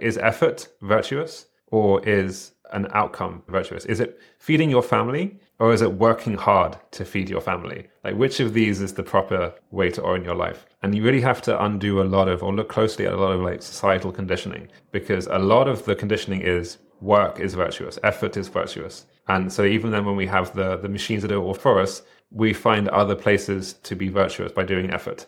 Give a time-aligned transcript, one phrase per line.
[0.00, 3.84] is effort virtuous or is an outcome virtuous?
[3.84, 7.88] Is it feeding your family or is it working hard to feed your family?
[8.04, 10.66] Like, which of these is the proper way to orient your life?
[10.82, 13.32] And you really have to undo a lot of, or look closely at a lot
[13.32, 18.36] of like societal conditioning, because a lot of the conditioning is work is virtuous, effort
[18.36, 19.06] is virtuous.
[19.28, 21.80] And so even then, when we have the, the machines that do it all for
[21.80, 25.26] us, we find other places to be virtuous by doing effort.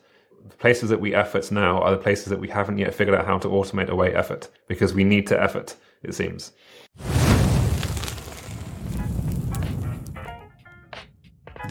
[0.49, 3.27] The places that we effort now are the places that we haven't yet figured out
[3.27, 6.53] how to automate away effort because we need to effort, it seems.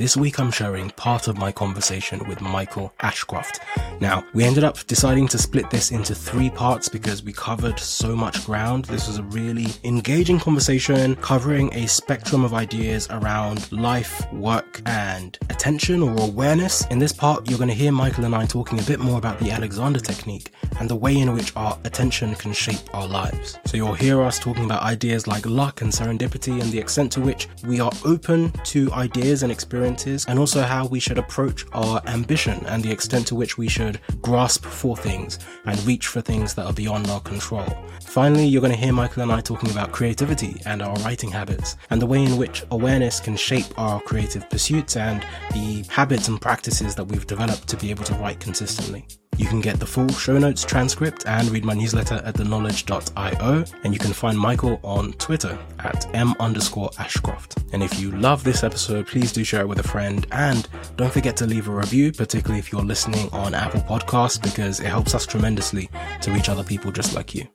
[0.01, 3.59] This week I'm sharing part of my conversation with Michael Ashcroft.
[3.99, 8.15] Now, we ended up deciding to split this into three parts because we covered so
[8.15, 8.85] much ground.
[8.85, 15.37] This was a really engaging conversation covering a spectrum of ideas around life, work, and
[15.51, 16.83] attention or awareness.
[16.87, 19.37] In this part, you're going to hear Michael and I talking a bit more about
[19.37, 23.59] the Alexander technique and the way in which our attention can shape our lives.
[23.67, 27.21] So you'll hear us talking about ideas like luck and serendipity and the extent to
[27.21, 29.90] which we are open to ideas and experiences,
[30.27, 33.99] and also how we should approach our ambition and the extent to which we should
[34.21, 37.67] grasp for things and reach for things that are beyond our control.
[38.01, 41.77] Finally, you're going to hear Michael and I talking about creativity and our writing habits
[41.89, 46.41] and the way in which awareness can shape our creative pursuits and the habits and
[46.41, 49.05] practices that we've developed to be able to write consistently.
[49.37, 53.65] You can get the full show notes transcript and read my newsletter at theknowledge.io.
[53.83, 57.57] And you can find Michael on Twitter at m underscore ashcroft.
[57.73, 60.27] And if you love this episode, please do share it with a friend.
[60.31, 64.79] And don't forget to leave a review, particularly if you're listening on Apple Podcasts, because
[64.79, 65.89] it helps us tremendously
[66.21, 67.47] to reach other people just like you.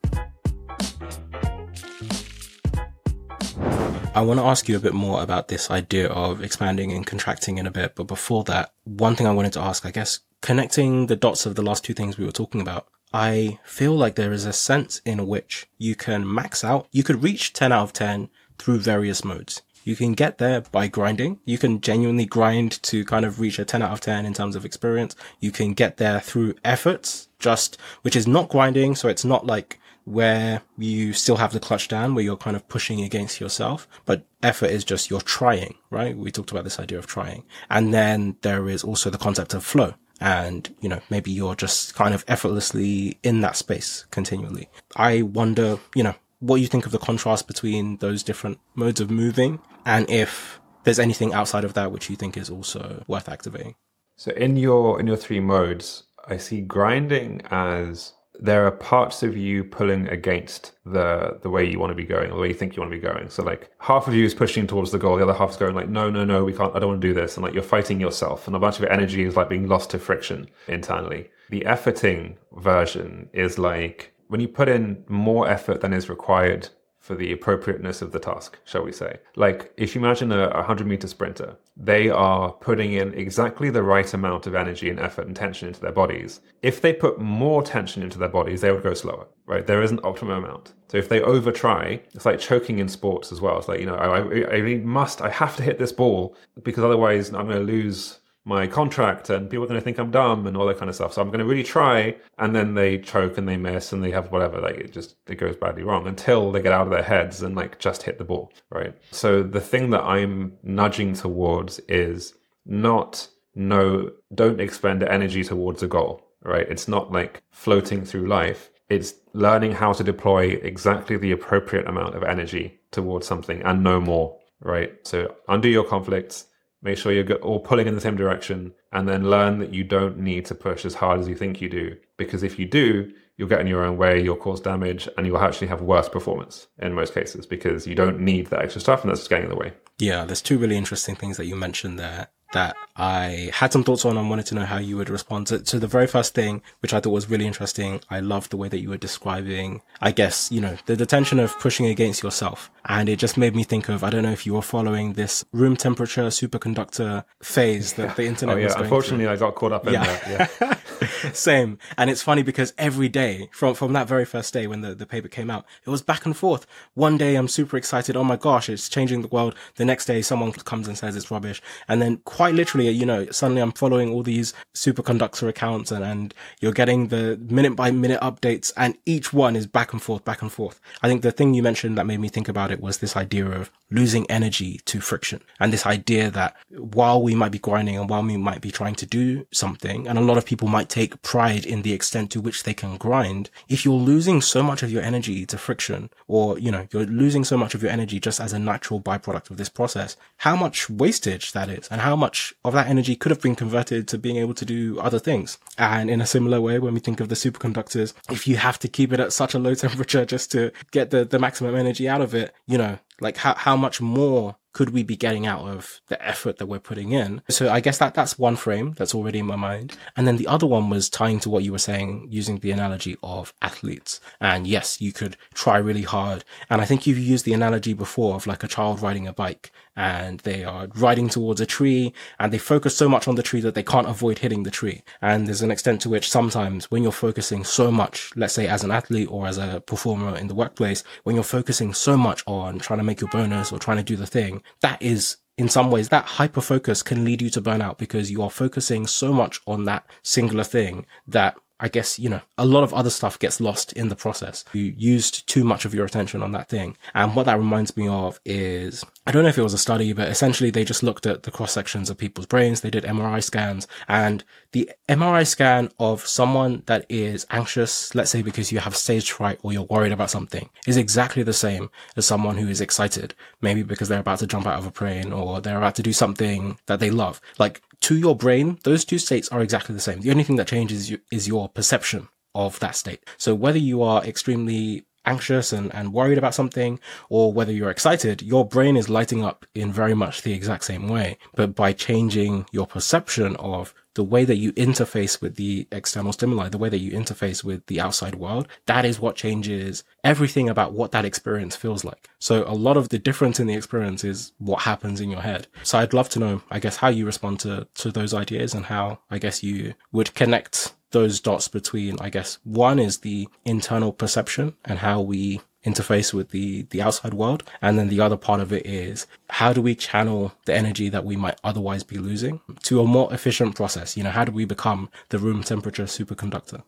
[4.17, 7.59] I want to ask you a bit more about this idea of expanding and contracting
[7.59, 7.95] in a bit.
[7.95, 11.55] But before that, one thing I wanted to ask, I guess, connecting the dots of
[11.55, 15.01] the last two things we were talking about, I feel like there is a sense
[15.05, 19.25] in which you can max out, you could reach 10 out of 10 through various
[19.25, 19.63] modes.
[19.85, 21.39] You can get there by grinding.
[21.45, 24.57] You can genuinely grind to kind of reach a 10 out of 10 in terms
[24.57, 25.15] of experience.
[25.39, 28.97] You can get there through efforts, just, which is not grinding.
[28.97, 32.67] So it's not like where you still have the clutch down, where you're kind of
[32.69, 36.17] pushing against yourself, but effort is just you're trying, right?
[36.17, 37.45] We talked about this idea of trying.
[37.71, 39.95] And then there is also the concept of flow.
[40.21, 44.69] And, you know, maybe you're just kind of effortlessly in that space continually.
[44.97, 49.11] I wonder, you know, what you think of the contrast between those different modes of
[49.11, 53.75] moving and if there's anything outside of that which you think is also worth activating.
[54.17, 59.37] So in your in your three modes, I see grinding as there are parts of
[59.37, 62.77] you pulling against the the way you want to be going, the way you think
[62.77, 63.29] you want to be going.
[63.31, 65.75] So like half of you is pushing towards the goal, the other half is going
[65.75, 66.75] like, no, no, no, we can't.
[66.75, 68.85] I don't want to do this, and like you're fighting yourself, and a bunch of
[68.87, 71.31] energy is like being lost to friction internally.
[71.51, 76.69] The efforting version is like when you put in more effort than is required
[77.07, 79.21] for the appropriateness of the task, shall we say.
[79.37, 84.13] Like, if you imagine a 100 meter sprinter, they are putting in exactly the right
[84.13, 86.41] amount of energy and effort and tension into their bodies.
[86.63, 89.65] If they put more tension into their bodies, they would go slower, right?
[89.65, 90.73] There is an optimum amount.
[90.89, 93.57] So if they over try, it's like choking in sports as well.
[93.57, 96.83] It's like, you know, I, I really must, I have to hit this ball because
[96.83, 100.47] otherwise I'm going to lose my contract and people are going to think I'm dumb
[100.47, 101.13] and all that kind of stuff.
[101.13, 102.17] So I'm going to really try.
[102.39, 104.61] And then they choke and they miss and they have whatever.
[104.61, 107.57] Like it just, it goes badly wrong until they get out of their heads and
[107.57, 108.53] like just hit the ball.
[108.71, 108.95] Right.
[109.11, 115.89] So the thing that I'm nudging towards is not, no, don't expend energy towards a
[115.89, 116.23] goal.
[116.45, 116.69] Right.
[116.71, 118.71] It's not like floating through life.
[118.89, 124.01] It's learning how to deploy exactly the appropriate amount of energy towards something and no
[124.01, 124.39] more.
[124.61, 125.05] Right.
[125.05, 126.47] So undo your conflicts
[126.87, 130.19] make sure you're all pulling in the same direction, and then learn that you don't
[130.19, 131.97] need to push as hard as you think you do.
[132.17, 135.39] Because if you do, you'll get in your own way, you'll cause damage, and you'll
[135.39, 139.11] actually have worse performance in most cases because you don't need that extra stuff and
[139.11, 139.73] that's just getting in the way.
[139.99, 144.05] Yeah, there's two really interesting things that you mentioned there that I had some thoughts
[144.05, 145.65] on and wanted to know how you would respond to.
[145.67, 148.69] So the very first thing, which I thought was really interesting, I loved the way
[148.69, 152.71] that you were describing, I guess, you know, the detention of pushing against yourself.
[152.89, 155.45] And it just made me think of, I don't know if you were following this
[155.53, 158.65] room temperature superconductor phase that the internet oh, yeah.
[158.67, 159.33] was going Unfortunately, through.
[159.35, 160.05] I got caught up in Yeah.
[160.05, 160.81] that.
[161.01, 161.33] Yeah.
[161.33, 161.79] Same.
[161.99, 165.05] And it's funny because every day from, from that very first day when the, the
[165.07, 166.67] paper came out, it was back and forth.
[166.95, 168.17] One day I'm super excited.
[168.17, 169.55] Oh my gosh, it's changing the world.
[169.75, 171.61] The next day someone comes and says it's rubbish.
[171.89, 176.35] And then quite literally, you know, suddenly I'm following all these superconductor accounts and, and
[176.61, 180.43] you're getting the minute by minute updates and each one is back and forth, back
[180.43, 180.79] and forth.
[181.03, 183.47] I think the thing you mentioned that made me think about it was this idea
[183.47, 188.11] of losing energy to friction and this idea that while we might be grinding and
[188.11, 191.23] while we might be trying to do something, and a lot of people might take
[191.23, 194.93] pride in the extent to which they can grind, if you're losing so much of
[194.93, 198.41] your energy to friction or, you know, you're losing so much of your energy just
[198.41, 202.26] as a natural byproduct of this process, how much wastage that is and how much
[202.65, 205.59] of that energy could have been converted to being able to do other things.
[205.79, 208.89] And in a similar way, when we think of the superconductors, if you have to
[208.89, 212.21] keep it at such a low temperature just to get the, the maximum energy out
[212.21, 216.03] of it, you know, like how, how much more could we be getting out of
[216.09, 217.41] the effort that we're putting in?
[217.49, 219.97] So I guess that that's one frame that's already in my mind.
[220.15, 223.17] And then the other one was tying to what you were saying using the analogy
[223.23, 224.21] of athletes.
[224.39, 226.45] And yes, you could try really hard.
[226.69, 229.73] And I think you've used the analogy before of like a child riding a bike
[229.97, 233.61] and they are riding towards a tree and they focus so much on the tree
[233.61, 235.03] that they can't avoid hitting the tree.
[235.23, 238.85] And there's an extent to which sometimes when you're focusing so much, let's say as
[238.85, 242.79] an athlete or as a performer in the workplace, when you're focusing so much on
[242.79, 245.91] trying to make your bonus or trying to do the thing, that is in some
[245.91, 249.61] ways that hyper focus can lead you to burnout because you are focusing so much
[249.67, 253.61] on that singular thing that I guess, you know, a lot of other stuff gets
[253.61, 254.65] lost in the process.
[254.73, 256.97] You used too much of your attention on that thing.
[257.15, 260.15] And what that reminds me of is, I don't know if it was a study,
[260.15, 262.81] but essentially they just looked at the cross sections of people's brains.
[262.81, 264.43] They did MRI scans and
[264.73, 269.59] the MRI scan of someone that is anxious, let's say because you have stage fright
[269.63, 273.35] or you're worried about something is exactly the same as someone who is excited.
[273.61, 276.15] Maybe because they're about to jump out of a plane or they're about to do
[276.15, 277.41] something that they love.
[277.59, 280.21] Like to your brain, those two states are exactly the same.
[280.21, 283.25] The only thing that changes is your perception of that state.
[283.37, 288.43] So whether you are extremely anxious and, and worried about something or whether you're excited,
[288.43, 291.37] your brain is lighting up in very much the exact same way.
[291.57, 296.69] But by changing your perception of the way that you interface with the external stimuli,
[296.69, 300.95] the way that you interface with the outside world, that is what changes everything about
[300.95, 302.29] what that experience feels like.
[302.39, 305.69] So a lot of the difference in the experience is what happens in your head.
[305.83, 308.87] So I'd love to know, I guess, how you respond to, to those ideas and
[308.87, 314.13] how I guess you would connect those dots between, I guess, one is the internal
[314.13, 317.63] perception and how we interface with the, the outside world.
[317.81, 321.25] And then the other part of it is how do we channel the energy that
[321.25, 324.17] we might otherwise be losing to a more efficient process?
[324.17, 326.83] You know, how do we become the room temperature superconductor?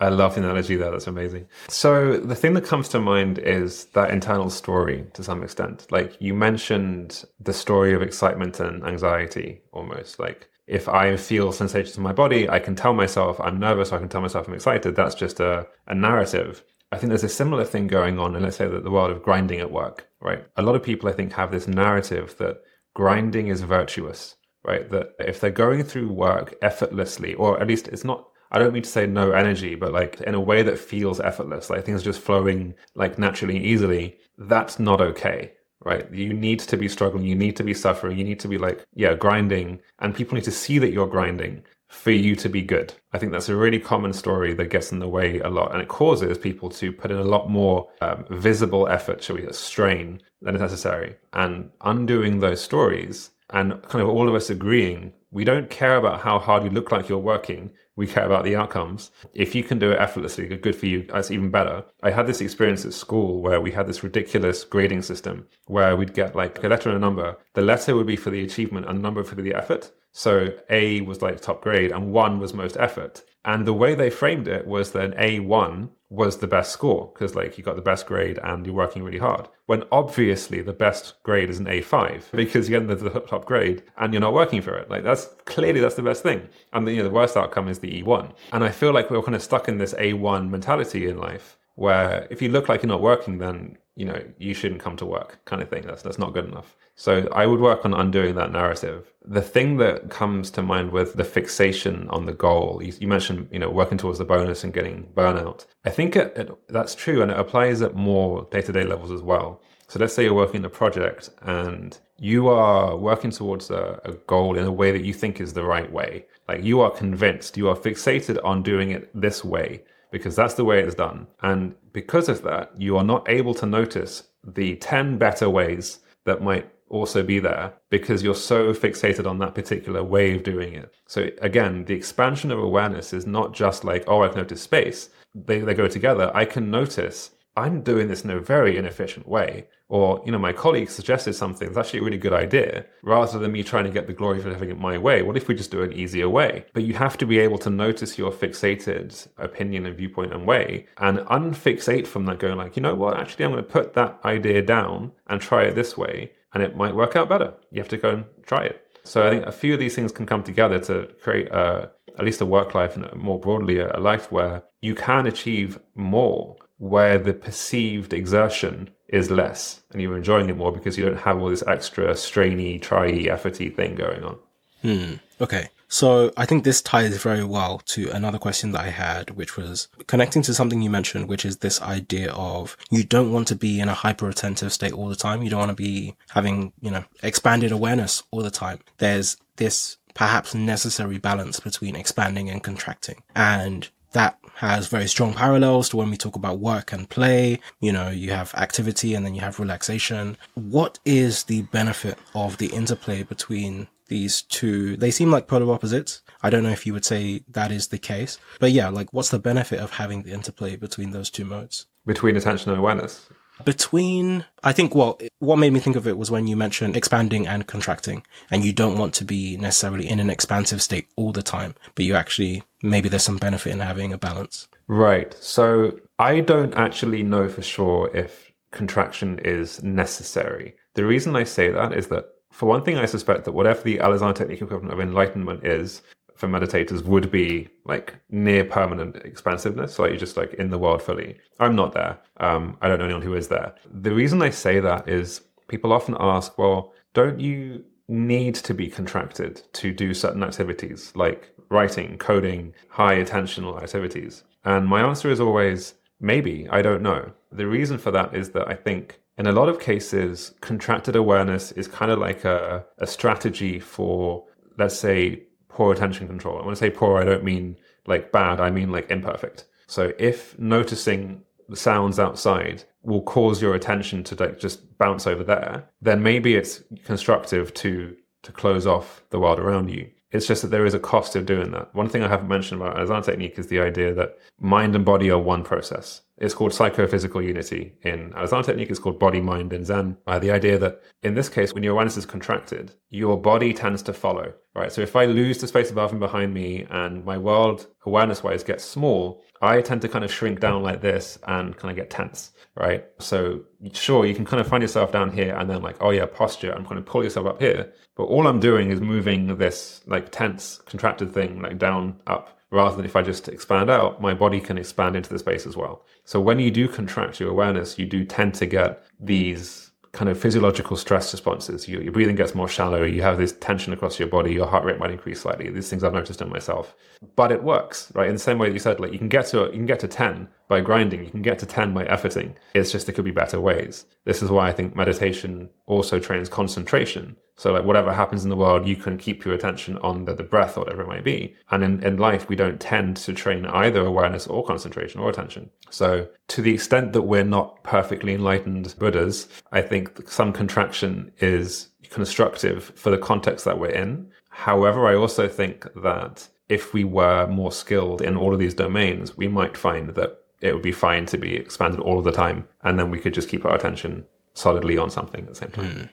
[0.00, 0.90] I love the analogy there.
[0.90, 1.46] That's amazing.
[1.68, 5.86] So the thing that comes to mind is that internal story to some extent.
[5.90, 11.96] Like you mentioned the story of excitement and anxiety almost like if I feel sensations
[11.96, 14.96] in my body, I can tell myself I'm nervous, I can tell myself I'm excited.
[14.96, 16.64] That's just a, a narrative.
[16.94, 19.22] I think there's a similar thing going on in, let's say, that the world of
[19.22, 20.46] grinding at work, right?
[20.54, 22.58] A lot of people, I think, have this narrative that
[22.94, 24.88] grinding is virtuous, right?
[24.90, 28.84] That if they're going through work effortlessly, or at least it's not, I don't mean
[28.84, 32.20] to say no energy, but like in a way that feels effortless, like things just
[32.20, 35.50] flowing like naturally, and easily, that's not okay,
[35.84, 36.06] right?
[36.14, 38.86] You need to be struggling, you need to be suffering, you need to be like,
[38.94, 41.64] yeah, grinding, and people need to see that you're grinding
[41.94, 42.92] for you to be good.
[43.12, 45.80] I think that's a really common story that gets in the way a lot, and
[45.80, 50.20] it causes people to put in a lot more um, visible effort, shall we strain
[50.42, 51.16] than is necessary.
[51.32, 56.20] And undoing those stories, and kind of all of us agreeing, we don't care about
[56.20, 57.70] how hard you look like you're working.
[57.96, 59.10] We care about the outcomes.
[59.32, 61.06] If you can do it effortlessly, good for you.
[61.12, 61.84] That's even better.
[62.02, 66.14] I had this experience at school where we had this ridiculous grading system where we'd
[66.14, 67.36] get like a letter and a number.
[67.54, 69.92] The letter would be for the achievement and number for the effort.
[70.16, 73.22] So A was like top grade and one was most effort.
[73.44, 77.58] And the way they framed it was that A1 was the best score because like
[77.58, 79.48] you got the best grade and you're working really hard.
[79.66, 84.14] When obviously the best grade is an A5 because you're getting the top grade and
[84.14, 84.88] you're not working for it.
[84.88, 86.48] Like that's clearly that's the best thing.
[86.72, 88.32] And the, you know, the worst outcome is the E1.
[88.52, 92.28] And I feel like we're kind of stuck in this A1 mentality in life where
[92.30, 95.40] if you look like you're not working, then you know you shouldn't come to work,
[95.44, 95.84] kind of thing.
[95.86, 96.76] That's that's not good enough.
[96.96, 99.12] So I would work on undoing that narrative.
[99.24, 103.48] The thing that comes to mind with the fixation on the goal, you, you mentioned,
[103.50, 105.66] you know, working towards the bonus and getting burnout.
[105.84, 109.60] I think it, it, that's true, and it applies at more day-to-day levels as well.
[109.88, 114.12] So let's say you're working in a project and you are working towards a, a,
[114.12, 116.26] goal in a way that you think is the right way.
[116.48, 120.64] Like you are convinced, you are fixated on doing it this way because that's the
[120.64, 121.26] way it's done.
[121.42, 126.42] And because of that, you are not able to notice the 10 better ways that
[126.42, 130.94] might also be there because you're so fixated on that particular way of doing it.
[131.06, 135.10] So again, the expansion of awareness is not just like, oh, I've noticed space.
[135.34, 136.30] They, they go together.
[136.34, 139.68] I can notice I'm doing this in a very inefficient way.
[139.88, 142.86] Or, you know, my colleague suggested something that's actually a really good idea.
[143.02, 145.46] Rather than me trying to get the glory for having it my way, what if
[145.46, 146.64] we just do an easier way?
[146.72, 150.86] But you have to be able to notice your fixated opinion and viewpoint and way
[150.98, 154.18] and unfixate from that, going like, you know what, actually, I'm going to put that
[154.24, 156.32] idea down and try it this way.
[156.54, 157.54] And it might work out better.
[157.70, 158.80] You have to go and try it.
[159.02, 162.24] So I think a few of these things can come together to create a, at
[162.24, 167.18] least a work life and more broadly a life where you can achieve more where
[167.18, 171.48] the perceived exertion is less and you're enjoying it more because you don't have all
[171.48, 174.38] this extra strainy, try efforty thing going on.
[174.82, 175.14] Hmm.
[175.40, 175.68] Okay.
[175.94, 179.86] So I think this ties very well to another question that I had, which was
[180.08, 183.78] connecting to something you mentioned, which is this idea of you don't want to be
[183.78, 185.44] in a hyper attentive state all the time.
[185.44, 188.80] You don't want to be having, you know, expanded awareness all the time.
[188.98, 193.22] There's this perhaps necessary balance between expanding and contracting.
[193.36, 197.60] And that has very strong parallels to when we talk about work and play.
[197.80, 200.38] You know, you have activity and then you have relaxation.
[200.54, 204.96] What is the benefit of the interplay between these two?
[204.96, 206.22] They seem like polar opposites.
[206.42, 209.30] I don't know if you would say that is the case, but yeah, like what's
[209.30, 211.86] the benefit of having the interplay between those two modes?
[212.06, 213.28] Between attention and awareness
[213.64, 217.46] between i think well what made me think of it was when you mentioned expanding
[217.46, 221.42] and contracting and you don't want to be necessarily in an expansive state all the
[221.42, 226.40] time but you actually maybe there's some benefit in having a balance right so i
[226.40, 232.08] don't actually know for sure if contraction is necessary the reason i say that is
[232.08, 236.02] that for one thing, I suspect that whatever the Alexander technique equivalent of enlightenment is,
[236.36, 241.02] for meditators would be like near permanent expansiveness, like you're just like in the world
[241.02, 241.36] fully.
[241.58, 242.16] I'm not there.
[242.36, 243.74] Um, I don't know anyone who is there.
[243.92, 248.88] The reason I say that is people often ask, well, don't you need to be
[248.88, 254.44] contracted to do certain activities like writing, coding, high attentional activities?
[254.64, 256.68] And my answer is always maybe.
[256.70, 257.32] I don't know.
[257.50, 261.72] The reason for that is that I think in a lot of cases, contracted awareness
[261.72, 264.44] is kind of like a, a strategy for,
[264.78, 266.56] let's say, poor attention control.
[266.56, 267.76] And when I say poor, I don't mean
[268.06, 269.66] like bad, I mean like imperfect.
[269.86, 275.42] So if noticing the sounds outside will cause your attention to like just bounce over
[275.42, 280.10] there, then maybe it's constructive to to close off the world around you.
[280.30, 281.94] It's just that there is a cost of doing that.
[281.94, 285.30] One thing I haven't mentioned about Alexander technique is the idea that mind and body
[285.30, 286.20] are one process.
[286.36, 287.94] It's called psychophysical unity.
[288.02, 290.16] In Alexander technique, it's called body, mind, and Zen.
[290.26, 294.02] Uh, the idea that in this case, when your awareness is contracted, your body tends
[294.02, 294.90] to follow, right?
[294.90, 298.64] So if I lose the space above and behind me and my world awareness wise
[298.64, 302.10] gets small, I tend to kind of shrink down like this and kind of get
[302.10, 303.04] tense, right?
[303.20, 303.60] So
[303.92, 306.72] sure, you can kind of find yourself down here and then like, oh yeah, posture,
[306.72, 307.92] I'm kind of pull yourself up here.
[308.16, 312.96] But all I'm doing is moving this like tense, contracted thing like down, up rather
[312.96, 316.04] than if I just expand out, my body can expand into the space as well.
[316.24, 320.38] So when you do contract your awareness, you do tend to get these kind of
[320.38, 321.88] physiological stress responses.
[321.88, 323.02] You, your breathing gets more shallow.
[323.02, 324.52] You have this tension across your body.
[324.52, 325.68] Your heart rate might increase slightly.
[325.68, 326.94] These things I've noticed in myself,
[327.36, 328.28] but it works, right?
[328.28, 330.00] In the same way that you said, like you can get to you can get
[330.00, 331.24] to ten by grinding.
[331.24, 332.54] You can get to ten by efforting.
[332.74, 334.06] It's just there could be better ways.
[334.24, 337.36] This is why I think meditation also trains concentration.
[337.56, 340.42] So like whatever happens in the world, you can keep your attention on the, the
[340.42, 341.54] breath or whatever it might be.
[341.70, 345.70] And in, in life, we don't tend to train either awareness or concentration or attention.
[345.90, 351.88] So to the extent that we're not perfectly enlightened Buddhas, I think some contraction is
[352.10, 354.30] constructive for the context that we're in.
[354.50, 359.36] However, I also think that if we were more skilled in all of these domains,
[359.36, 362.66] we might find that it would be fine to be expanded all of the time.
[362.82, 365.84] And then we could just keep our attention solidly on something at the same time.
[365.84, 366.08] Mm.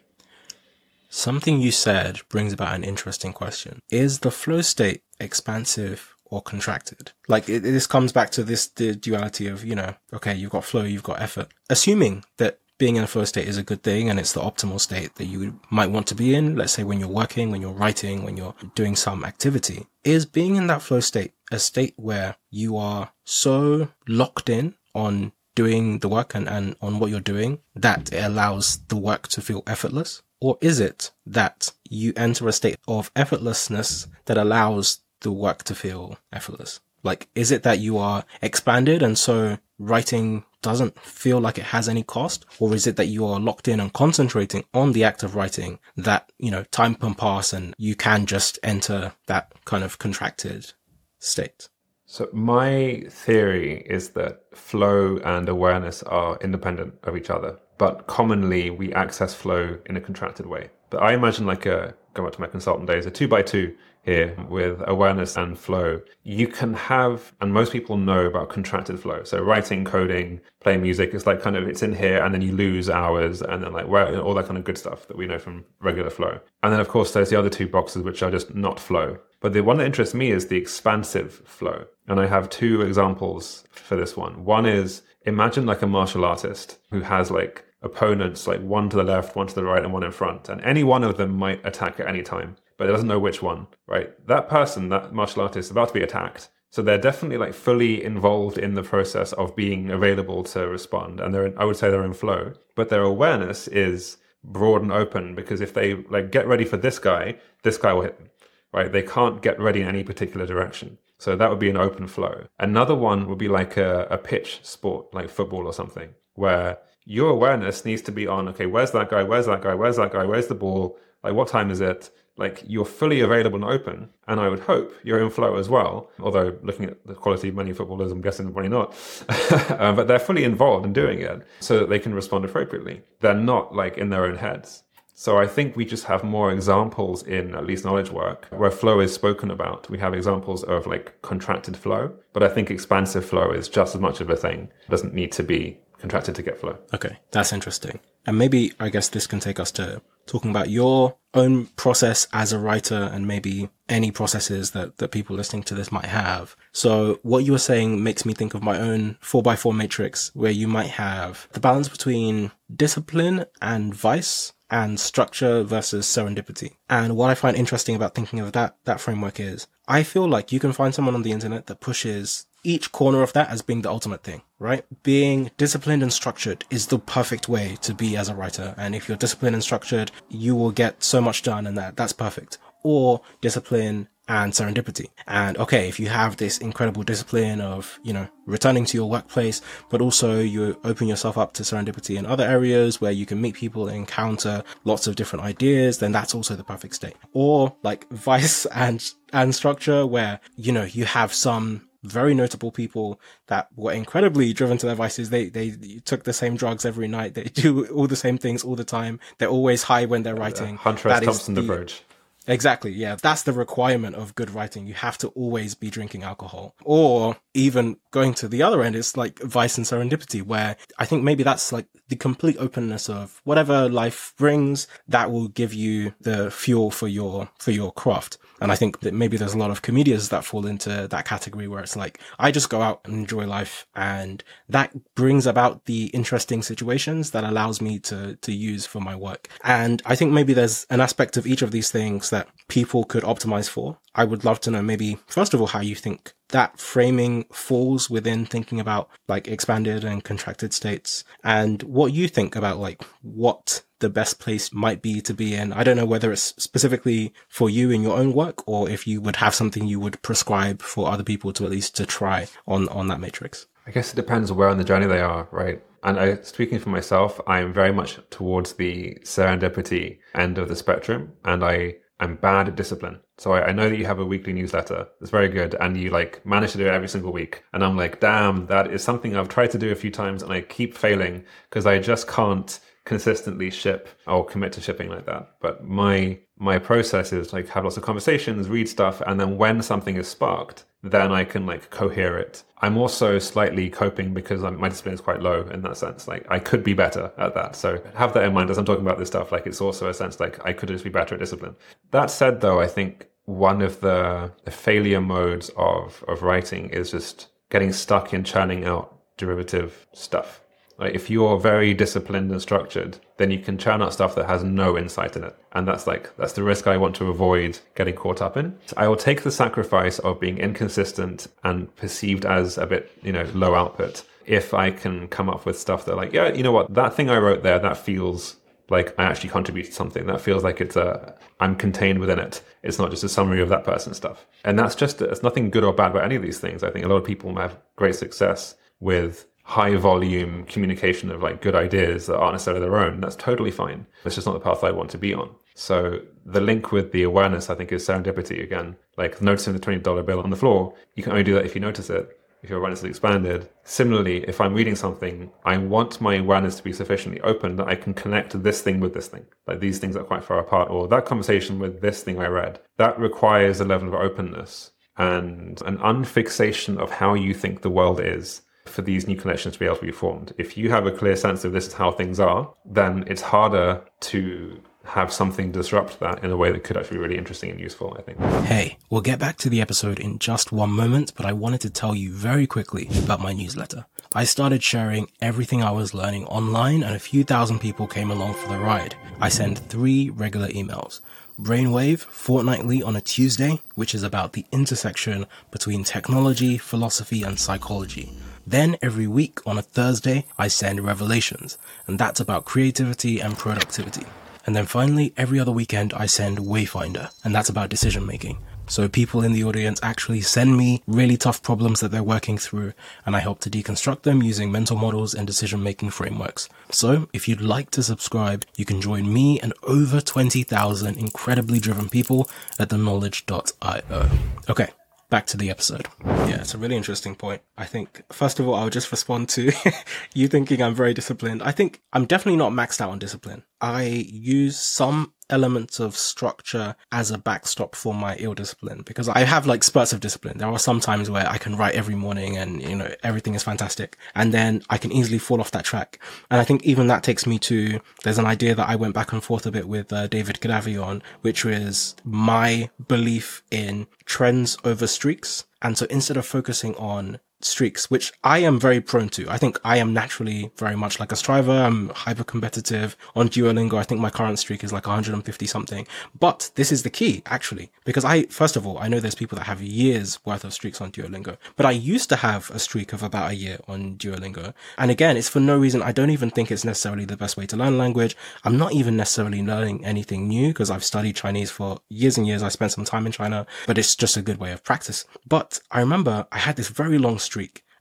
[1.14, 3.82] Something you said brings about an interesting question.
[3.90, 7.12] Is the flow state expansive or contracted?
[7.28, 10.64] Like it, this comes back to this the duality of, you know, okay, you've got
[10.64, 11.50] flow, you've got effort.
[11.70, 14.80] Assuming that being in a flow state is a good thing and it's the optimal
[14.80, 17.74] state that you might want to be in, let's say when you're working, when you're
[17.74, 22.38] writing, when you're doing some activity, is being in that flow state a state where
[22.50, 27.60] you are so locked in on doing the work and, and on what you're doing
[27.76, 30.22] that it allows the work to feel effortless?
[30.42, 35.76] Or is it that you enter a state of effortlessness that allows the work to
[35.76, 36.80] feel effortless?
[37.04, 41.88] Like, is it that you are expanded and so writing doesn't feel like it has
[41.88, 42.46] any cost?
[42.60, 45.80] Or is it that you are locked in and concentrating on the act of writing
[45.96, 50.74] that, you know, time can pass and you can just enter that kind of contracted
[51.20, 51.70] state?
[52.06, 58.70] So my theory is that flow and awareness are independent of each other but commonly
[58.70, 60.70] we access flow in a contracted way.
[60.92, 63.42] But I imagine like uh, a go back to my consultant days, a two by
[63.42, 66.00] two here with awareness and flow.
[66.24, 69.24] You can have, and most people know about contracted flow.
[69.24, 72.52] So writing, coding, playing music, it's like kind of, it's in here and then you
[72.52, 75.40] lose hours and then like where, all that kind of good stuff that we know
[75.40, 76.40] from regular flow.
[76.62, 79.18] And then of course there's the other two boxes which are just not flow.
[79.40, 81.86] But the one that interests me is the expansive flow.
[82.08, 84.46] And I have two examples for this one.
[84.46, 89.04] One is imagine like a martial artist who has like opponents, like one to the
[89.04, 90.50] left, one to the right, and one in front.
[90.50, 93.44] And any one of them might attack at any time but it doesn't know which
[93.44, 94.10] one, right?
[94.26, 96.50] That person, that martial artist, is about to be attacked.
[96.72, 101.20] So they're definitely like fully involved in the process of being available to respond.
[101.20, 104.92] And they're, in, I would say they're in flow, but their awareness is broad and
[104.92, 108.32] open because if they like get ready for this guy, this guy will hit them,
[108.74, 108.92] right?
[108.92, 110.98] They can't get ready in any particular direction.
[111.20, 112.48] So that would be an open flow.
[112.58, 117.30] Another one would be like a, a pitch sport, like football or something, where your
[117.30, 119.24] awareness needs to be on, okay, where's that guy?
[119.24, 119.74] Where's that guy?
[119.74, 120.26] Where's that guy?
[120.26, 120.98] Where's the ball?
[121.24, 122.10] Like, what time is it?
[122.38, 126.10] like you're fully available and open, and I would hope you're in flow as well.
[126.20, 128.96] Although looking at the quality of many footballers, I'm guessing probably not.
[129.30, 133.02] uh, but they're fully involved in doing it so that they can respond appropriately.
[133.20, 134.84] They're not like in their own heads.
[135.14, 139.00] So I think we just have more examples in at least knowledge work where flow
[139.02, 139.88] is spoken about.
[139.88, 144.02] We have examples of like contracted flow, but I think expansive flow is just as
[144.02, 144.72] much of a thing.
[144.88, 146.78] It doesn't need to be contracted to get flow.
[146.94, 148.00] Okay, that's interesting.
[148.26, 152.52] And maybe I guess this can take us to talking about your own process as
[152.52, 156.56] a writer and maybe any processes that, that people listening to this might have.
[156.72, 160.32] So what you were saying makes me think of my own four by four matrix
[160.36, 166.76] where you might have the balance between discipline and vice and structure versus serendipity.
[166.90, 170.52] And what I find interesting about thinking of that, that framework is I feel like
[170.52, 173.82] you can find someone on the internet that pushes each corner of that as being
[173.82, 174.86] the ultimate thing, right?
[175.04, 178.76] Being disciplined and structured is the perfect way to be as a writer.
[178.78, 182.14] And if you're disciplined and structured, you will get so much done and that, that's
[182.14, 182.58] perfect.
[182.84, 185.08] Or discipline and serendipity.
[185.28, 189.62] And okay, if you have this incredible discipline of, you know, returning to your workplace,
[189.90, 193.56] but also you open yourself up to serendipity in other areas where you can meet
[193.56, 197.16] people and encounter lots of different ideas, then that's also the perfect state.
[197.34, 199.04] Or like vice and,
[199.34, 204.78] and structure where, you know, you have some very notable people that were incredibly driven
[204.80, 205.30] to their vices.
[205.30, 205.72] They, they
[206.06, 207.34] took the same drugs every night.
[207.34, 209.20] They do all the same things all the time.
[209.38, 210.76] They're always high when they're writing.
[210.76, 211.24] Uh, Hunter S.
[211.24, 212.04] Thompson the, approach.
[212.48, 212.92] Exactly.
[212.92, 213.18] Yeah.
[213.22, 214.88] That's the requirement of good writing.
[214.88, 218.96] You have to always be drinking alcohol or even going to the other end.
[218.96, 223.42] It's like vice and serendipity where I think maybe that's like the complete openness of
[223.44, 228.38] whatever life brings that will give you the fuel for your, for your craft.
[228.62, 231.68] And I think that maybe there's a lot of comedians that fall into that category
[231.68, 233.88] where it's like, I just go out and enjoy life.
[233.96, 239.16] And that brings about the interesting situations that allows me to, to use for my
[239.16, 239.48] work.
[239.64, 243.24] And I think maybe there's an aspect of each of these things that people could
[243.24, 243.98] optimize for.
[244.14, 248.10] I would love to know maybe, first of all, how you think that framing falls
[248.10, 253.84] within thinking about like expanded and contracted states and what you think about like what
[254.02, 255.72] the best place might be to be in.
[255.72, 259.22] I don't know whether it's specifically for you in your own work or if you
[259.22, 262.90] would have something you would prescribe for other people to at least to try on,
[262.90, 263.68] on that matrix.
[263.88, 265.82] I guess it depends where on the journey they are, right?
[266.04, 271.34] And I, speaking for myself, I'm very much towards the serendipity end of the spectrum,
[271.46, 273.20] and I am bad at discipline.
[273.38, 275.08] So I, I, know that you have a weekly newsletter.
[275.20, 275.76] It's very good.
[275.80, 277.64] And you like manage to do it every single week.
[277.74, 280.54] And I'm like, damn, that is something I've tried to do a few times and
[280.54, 285.56] I keep failing because I just can't consistently ship or commit to shipping like that.
[285.60, 289.82] But my my process is like have lots of conversations, read stuff, and then when
[289.82, 292.64] something is sparked, then I can like cohere it.
[292.84, 296.28] I'm also slightly coping because I'm, my discipline is quite low in that sense.
[296.28, 297.76] Like I could be better at that.
[297.76, 299.52] So have that in mind as I'm talking about this stuff.
[299.52, 301.76] Like it's also a sense like I could just be better at discipline.
[302.12, 307.10] That said, though, I think one of the, the failure modes of of writing is
[307.10, 310.62] just getting stuck in churning out derivative stuff.
[311.02, 314.64] Like if you're very disciplined and structured, then you can churn out stuff that has
[314.64, 315.56] no insight in it.
[315.74, 318.78] And that's like, that's the risk I want to avoid getting caught up in.
[318.96, 323.50] I will take the sacrifice of being inconsistent and perceived as a bit, you know,
[323.56, 326.94] low output if I can come up with stuff that like, yeah, you know what,
[326.94, 328.58] that thing I wrote there, that feels
[328.90, 330.28] like I actually contributed something.
[330.28, 332.62] That feels like it's a, I'm contained within it.
[332.84, 334.46] It's not just a summary of that person's stuff.
[334.66, 336.84] And that's just, it's nothing good or bad about any of these things.
[336.84, 341.62] I think a lot of people have great success with high volume communication of like
[341.62, 344.06] good ideas that aren't necessarily their own, that's totally fine.
[344.26, 345.50] It's just not the path I want to be on.
[345.76, 348.98] So the link with the awareness, I think, is serendipity again.
[349.18, 351.82] Like noticing the $20 bill on the floor, you can only do that if you
[351.82, 352.38] notice it.
[352.62, 353.70] if your awareness is expanded.
[353.84, 357.96] Similarly, if I'm reading something, I want my awareness to be sufficiently open that I
[357.96, 359.46] can connect this thing with this thing.
[359.68, 362.80] Like these things are quite far apart, or that conversation with this thing I read.
[362.98, 368.20] That requires a level of openness and an unfixation of how you think the world
[368.20, 370.54] is for these new connections to be able to be formed.
[370.58, 374.02] If you have a clear sense of this is how things are, then it's harder
[374.22, 377.80] to have something disrupt that in a way that could actually be really interesting and
[377.80, 378.40] useful, I think.
[378.66, 381.90] Hey, we'll get back to the episode in just one moment, but I wanted to
[381.90, 384.06] tell you very quickly about my newsletter.
[384.34, 388.54] I started sharing everything I was learning online and a few thousand people came along
[388.54, 389.16] for the ride.
[389.42, 391.20] I send three regular emails.
[391.60, 398.32] Brainwave fortnightly on a Tuesday, which is about the intersection between technology, philosophy, and psychology.
[398.66, 404.26] Then every week on a Thursday, I send Revelations, and that's about creativity and productivity.
[404.66, 408.60] And then finally, every other weekend, I send Wayfinder, and that's about decision making.
[408.88, 412.94] So people in the audience actually send me really tough problems that they're working through,
[413.26, 416.68] and I help to deconstruct them using mental models and decision making frameworks.
[416.90, 422.10] So if you'd like to subscribe, you can join me and over 20,000 incredibly driven
[422.10, 424.30] people at theknowledge.io.
[424.70, 424.90] Okay,
[425.32, 426.08] back to the episode.
[426.24, 427.64] Yeah, it's a really interesting point.
[427.76, 429.72] I think, first of all, I'll just respond to
[430.36, 431.64] you thinking I'm very disciplined.
[431.64, 433.64] I think I'm definitely not maxed out on discipline.
[433.80, 439.40] I use some elements of structure as a backstop for my ill discipline because I
[439.40, 440.58] have like spurts of discipline.
[440.58, 443.64] There are some times where I can write every morning and, you know, everything is
[443.64, 444.18] fantastic.
[444.36, 446.20] And then I can easily fall off that track.
[446.50, 449.32] And I think even that takes me to, there's an idea that I went back
[449.32, 454.78] and forth a bit with uh, David Kadavy on, which was my belief in trends
[454.84, 455.66] over streaks.
[455.82, 459.50] And so instead of focusing on streaks, which I am very prone to.
[459.50, 461.72] I think I am naturally very much like a striver.
[461.72, 463.98] I'm hyper competitive on Duolingo.
[463.98, 466.08] I think my current streak is like 150 something.
[466.40, 469.58] But this is the key, actually, because I, first of all, I know there's people
[469.58, 473.14] that have years worth of streaks on Duolingo, but I used to have a streak
[473.14, 474.74] of about a year on Duolingo.
[474.98, 476.02] And again, it's for no reason.
[476.02, 478.36] I don't even think it's necessarily the best way to learn language.
[478.64, 482.64] I'm not even necessarily learning anything new because I've studied Chinese for years and years.
[482.64, 485.26] I spent some time in China, but it's just a good way of practice.
[485.48, 487.51] But I remember I had this very long streak.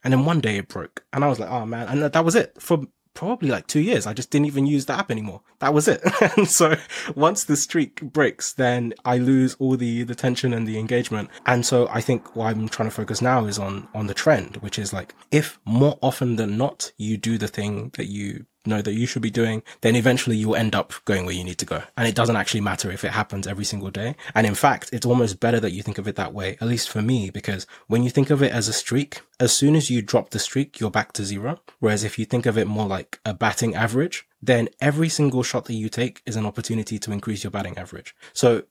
[0.02, 1.88] And then one day it broke and I was like, oh man.
[1.88, 4.06] And that was it for probably like two years.
[4.06, 5.42] I just didn't even use the app anymore.
[5.58, 6.00] That was it.
[6.36, 6.76] and so
[7.14, 11.28] once the streak breaks, then I lose all the, the tension and the engagement.
[11.46, 14.56] And so I think what I'm trying to focus now is on, on the trend,
[14.58, 18.82] which is like, if more often than not, you do the thing that you know
[18.82, 21.66] that you should be doing, then eventually you'll end up going where you need to
[21.66, 21.82] go.
[21.96, 24.16] And it doesn't actually matter if it happens every single day.
[24.34, 26.90] And in fact, it's almost better that you think of it that way, at least
[26.90, 30.02] for me, because when you think of it as a streak, as soon as you
[30.02, 31.60] drop the streak, you're back to zero.
[31.78, 35.66] Whereas if you think of it more like a batting average, then every single shot
[35.66, 38.14] that you take is an opportunity to increase your batting average.
[38.32, 38.62] So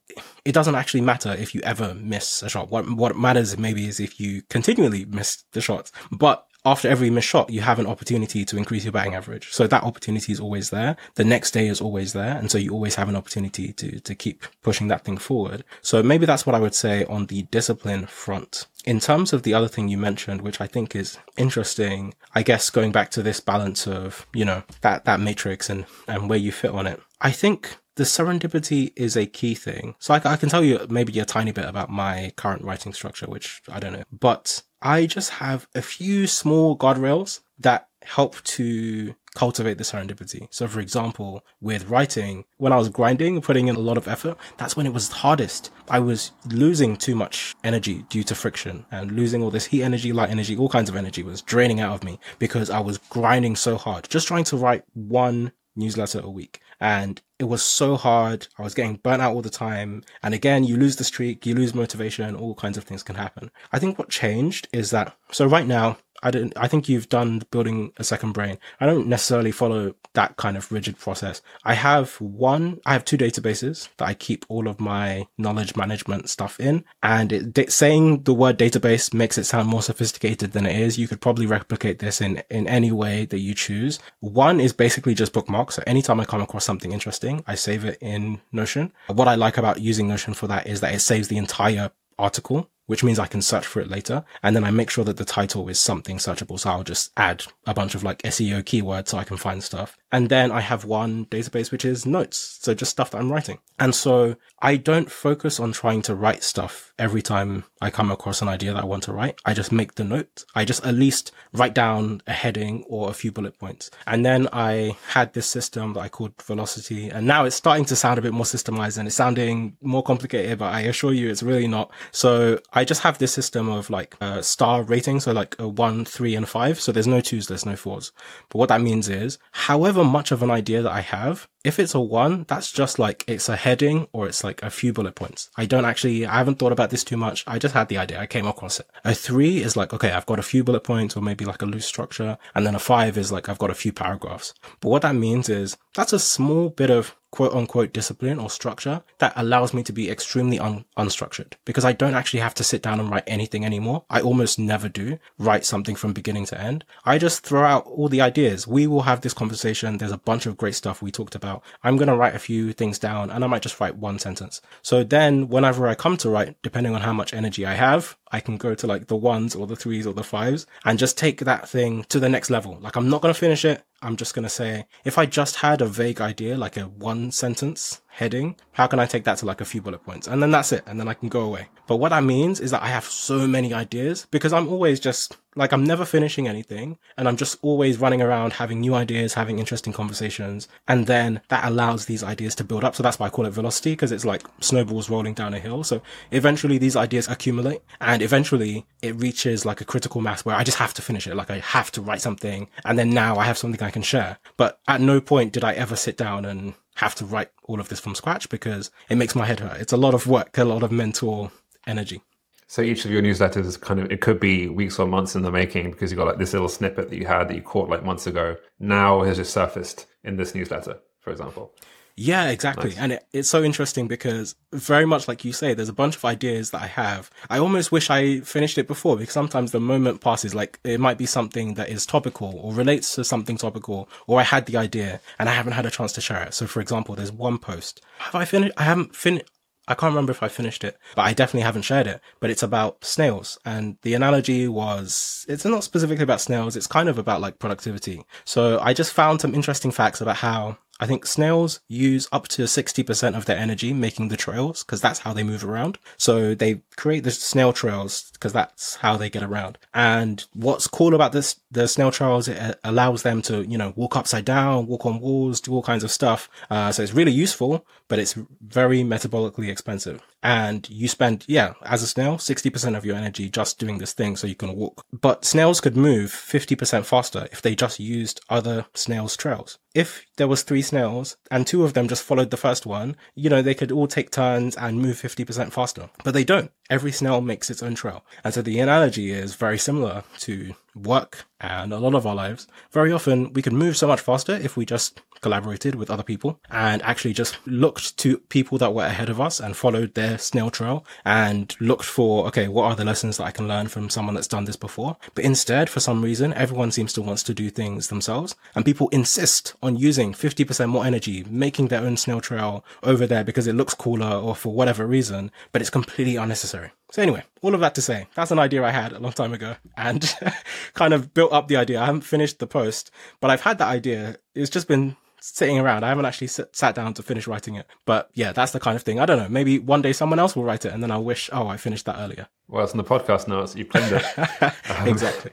[0.44, 2.70] it doesn't actually matter if you ever miss a shot.
[2.70, 5.92] What, what matters maybe is if you continually miss the shots.
[6.10, 9.52] But after every missed shot, you have an opportunity to increase your batting average.
[9.52, 10.96] So that opportunity is always there.
[11.14, 12.36] The next day is always there.
[12.36, 15.64] And so you always have an opportunity to, to keep pushing that thing forward.
[15.80, 18.66] So maybe that's what I would say on the discipline front.
[18.84, 22.70] In terms of the other thing you mentioned, which I think is interesting, I guess
[22.70, 26.52] going back to this balance of, you know, that, that matrix and, and where you
[26.52, 27.00] fit on it.
[27.20, 29.94] I think the serendipity is a key thing.
[29.98, 33.26] So I, I, can tell you maybe a tiny bit about my current writing structure,
[33.26, 39.14] which I don't know, but I just have a few small guardrails that help to
[39.34, 40.48] cultivate the serendipity.
[40.50, 44.36] So for example, with writing, when I was grinding, putting in a lot of effort,
[44.56, 45.70] that's when it was hardest.
[45.88, 50.12] I was losing too much energy due to friction and losing all this heat energy,
[50.12, 53.56] light energy, all kinds of energy was draining out of me because I was grinding
[53.56, 56.60] so hard, just trying to write one newsletter a week.
[56.80, 58.48] And it was so hard.
[58.58, 60.02] I was getting burnt out all the time.
[60.22, 63.16] And again, you lose the streak, you lose motivation, and all kinds of things can
[63.16, 63.50] happen.
[63.72, 67.42] I think what changed is that, so right now, I don't, I think you've done
[67.50, 68.58] building a second brain.
[68.80, 71.40] I don't necessarily follow that kind of rigid process.
[71.64, 76.28] I have one, I have two databases that I keep all of my knowledge management
[76.28, 76.84] stuff in.
[77.02, 80.98] And it, saying the word database makes it sound more sophisticated than it is.
[80.98, 83.98] You could probably replicate this in, in any way that you choose.
[84.20, 85.76] One is basically just bookmarks.
[85.76, 88.92] So anytime I come across something interesting, I save it in Notion.
[89.06, 92.68] What I like about using Notion for that is that it saves the entire article
[92.90, 94.24] which means I can search for it later.
[94.42, 96.58] And then I make sure that the title is something searchable.
[96.58, 99.96] So I'll just add a bunch of like SEO keywords so I can find stuff.
[100.12, 102.58] And then I have one database, which is notes.
[102.60, 103.58] So just stuff that I'm writing.
[103.78, 108.42] And so I don't focus on trying to write stuff every time I come across
[108.42, 110.44] an idea that I want to write, I just make the note.
[110.54, 113.90] I just at least write down a heading or a few bullet points.
[114.06, 117.08] And then I had this system that I called Velocity.
[117.08, 120.58] And now it's starting to sound a bit more systemized and it's sounding more complicated,
[120.58, 121.90] but I assure you it's really not.
[122.12, 125.20] So I just have this system of like a star rating.
[125.20, 126.78] So like a one, three and five.
[126.78, 128.12] So there's no twos, there's no fours.
[128.50, 131.94] But what that means is however much of an idea that I have, if it's
[131.94, 135.50] a one, that's just like it's a heading or it's like a few bullet points.
[135.56, 137.44] I don't actually, I haven't thought about this too much.
[137.46, 138.18] I just had the idea.
[138.18, 138.86] I came across it.
[139.04, 141.66] A three is like, okay, I've got a few bullet points or maybe like a
[141.66, 142.38] loose structure.
[142.54, 144.54] And then a five is like, I've got a few paragraphs.
[144.80, 149.02] But what that means is that's a small bit of quote unquote discipline or structure
[149.18, 152.82] that allows me to be extremely un- unstructured because I don't actually have to sit
[152.82, 154.04] down and write anything anymore.
[154.10, 156.84] I almost never do write something from beginning to end.
[157.04, 158.66] I just throw out all the ideas.
[158.66, 159.98] We will have this conversation.
[159.98, 161.62] There's a bunch of great stuff we talked about.
[161.82, 164.60] I'm going to write a few things down and I might just write one sentence.
[164.82, 168.40] So then whenever I come to write, depending on how much energy I have, I
[168.40, 171.40] can go to like the ones or the threes or the fives and just take
[171.40, 172.78] that thing to the next level.
[172.80, 173.82] Like I'm not going to finish it.
[174.02, 177.30] I'm just going to say, if I just had a vague idea, like a one
[177.30, 180.26] sentence heading, how can I take that to like a few bullet points?
[180.26, 180.82] And then that's it.
[180.86, 181.68] And then I can go away.
[181.86, 185.36] But what that means is that I have so many ideas because I'm always just
[185.56, 189.58] like, I'm never finishing anything and I'm just always running around having new ideas, having
[189.58, 190.68] interesting conversations.
[190.86, 192.94] And then that allows these ideas to build up.
[192.94, 195.82] So that's why I call it velocity because it's like snowballs rolling down a hill.
[195.82, 200.64] So eventually these ideas accumulate and eventually it reaches like a critical mass where I
[200.64, 201.34] just have to finish it.
[201.34, 204.38] Like I have to write something and then now I have something I can share.
[204.56, 207.88] But at no point did I ever sit down and have to write all of
[207.88, 209.80] this from scratch because it makes my head hurt.
[209.80, 211.50] It's a lot of work, a lot of mental
[211.86, 212.20] energy.
[212.66, 215.42] So each of your newsletters is kind of it could be weeks or months in
[215.42, 217.88] the making because you got like this little snippet that you had that you caught
[217.88, 218.56] like months ago.
[218.78, 221.74] Now has just surfaced in this newsletter, for example.
[222.20, 222.90] Yeah, exactly.
[222.90, 222.98] Nice.
[222.98, 226.24] And it, it's so interesting because very much like you say, there's a bunch of
[226.26, 227.30] ideas that I have.
[227.48, 231.16] I almost wish I finished it before because sometimes the moment passes, like it might
[231.16, 235.22] be something that is topical or relates to something topical, or I had the idea
[235.38, 236.52] and I haven't had a chance to share it.
[236.52, 238.02] So for example, there's one post.
[238.18, 238.74] Have I finished?
[238.76, 239.46] I haven't finished.
[239.88, 242.20] I can't remember if I finished it, but I definitely haven't shared it.
[242.38, 243.58] But it's about snails.
[243.64, 246.76] And the analogy was, it's not specifically about snails.
[246.76, 248.22] It's kind of about like productivity.
[248.44, 252.62] So I just found some interesting facts about how I think snails use up to
[252.64, 255.98] 60% of their energy making the trails because that's how they move around.
[256.18, 259.78] So they create the snail trails because that's how they get around.
[259.94, 264.14] And what's cool about this, the snail trails, it allows them to, you know, walk
[264.14, 266.50] upside down, walk on walls, do all kinds of stuff.
[266.68, 270.20] Uh, so it's really useful, but it's very metabolically expensive.
[270.42, 274.36] And you spend, yeah, as a snail, 60% of your energy just doing this thing
[274.36, 275.04] so you can walk.
[275.12, 279.78] But snails could move 50% faster if they just used other snails' trails.
[279.94, 283.50] If there was three snails and two of them just followed the first one, you
[283.50, 286.08] know, they could all take turns and move 50% faster.
[286.24, 286.70] But they don't.
[286.90, 288.24] Every snail makes its own trail.
[288.44, 292.66] And so the analogy is very similar to work and a lot of our lives.
[292.90, 296.60] Very often we could move so much faster if we just collaborated with other people
[296.70, 300.70] and actually just looked to people that were ahead of us and followed their snail
[300.70, 304.34] trail and looked for, okay, what are the lessons that I can learn from someone
[304.34, 305.16] that's done this before?
[305.34, 309.08] But instead, for some reason, everyone seems to wants to do things themselves and people
[309.10, 313.74] insist on using 50% more energy, making their own snail trail over there because it
[313.74, 316.79] looks cooler or for whatever reason, but it's completely unnecessary.
[317.10, 319.52] So anyway, all of that to say, that's an idea I had a long time
[319.52, 320.34] ago and
[320.94, 322.00] kind of built up the idea.
[322.00, 324.36] I haven't finished the post, but I've had that idea.
[324.54, 326.04] It's just been sitting around.
[326.04, 327.86] I haven't actually sit, sat down to finish writing it.
[328.04, 329.18] But yeah, that's the kind of thing.
[329.18, 329.48] I don't know.
[329.48, 332.06] Maybe one day someone else will write it and then I'll wish, oh, I finished
[332.06, 332.46] that earlier.
[332.68, 334.70] Well, it's on the podcast so you planned it.
[334.90, 335.50] um, exactly.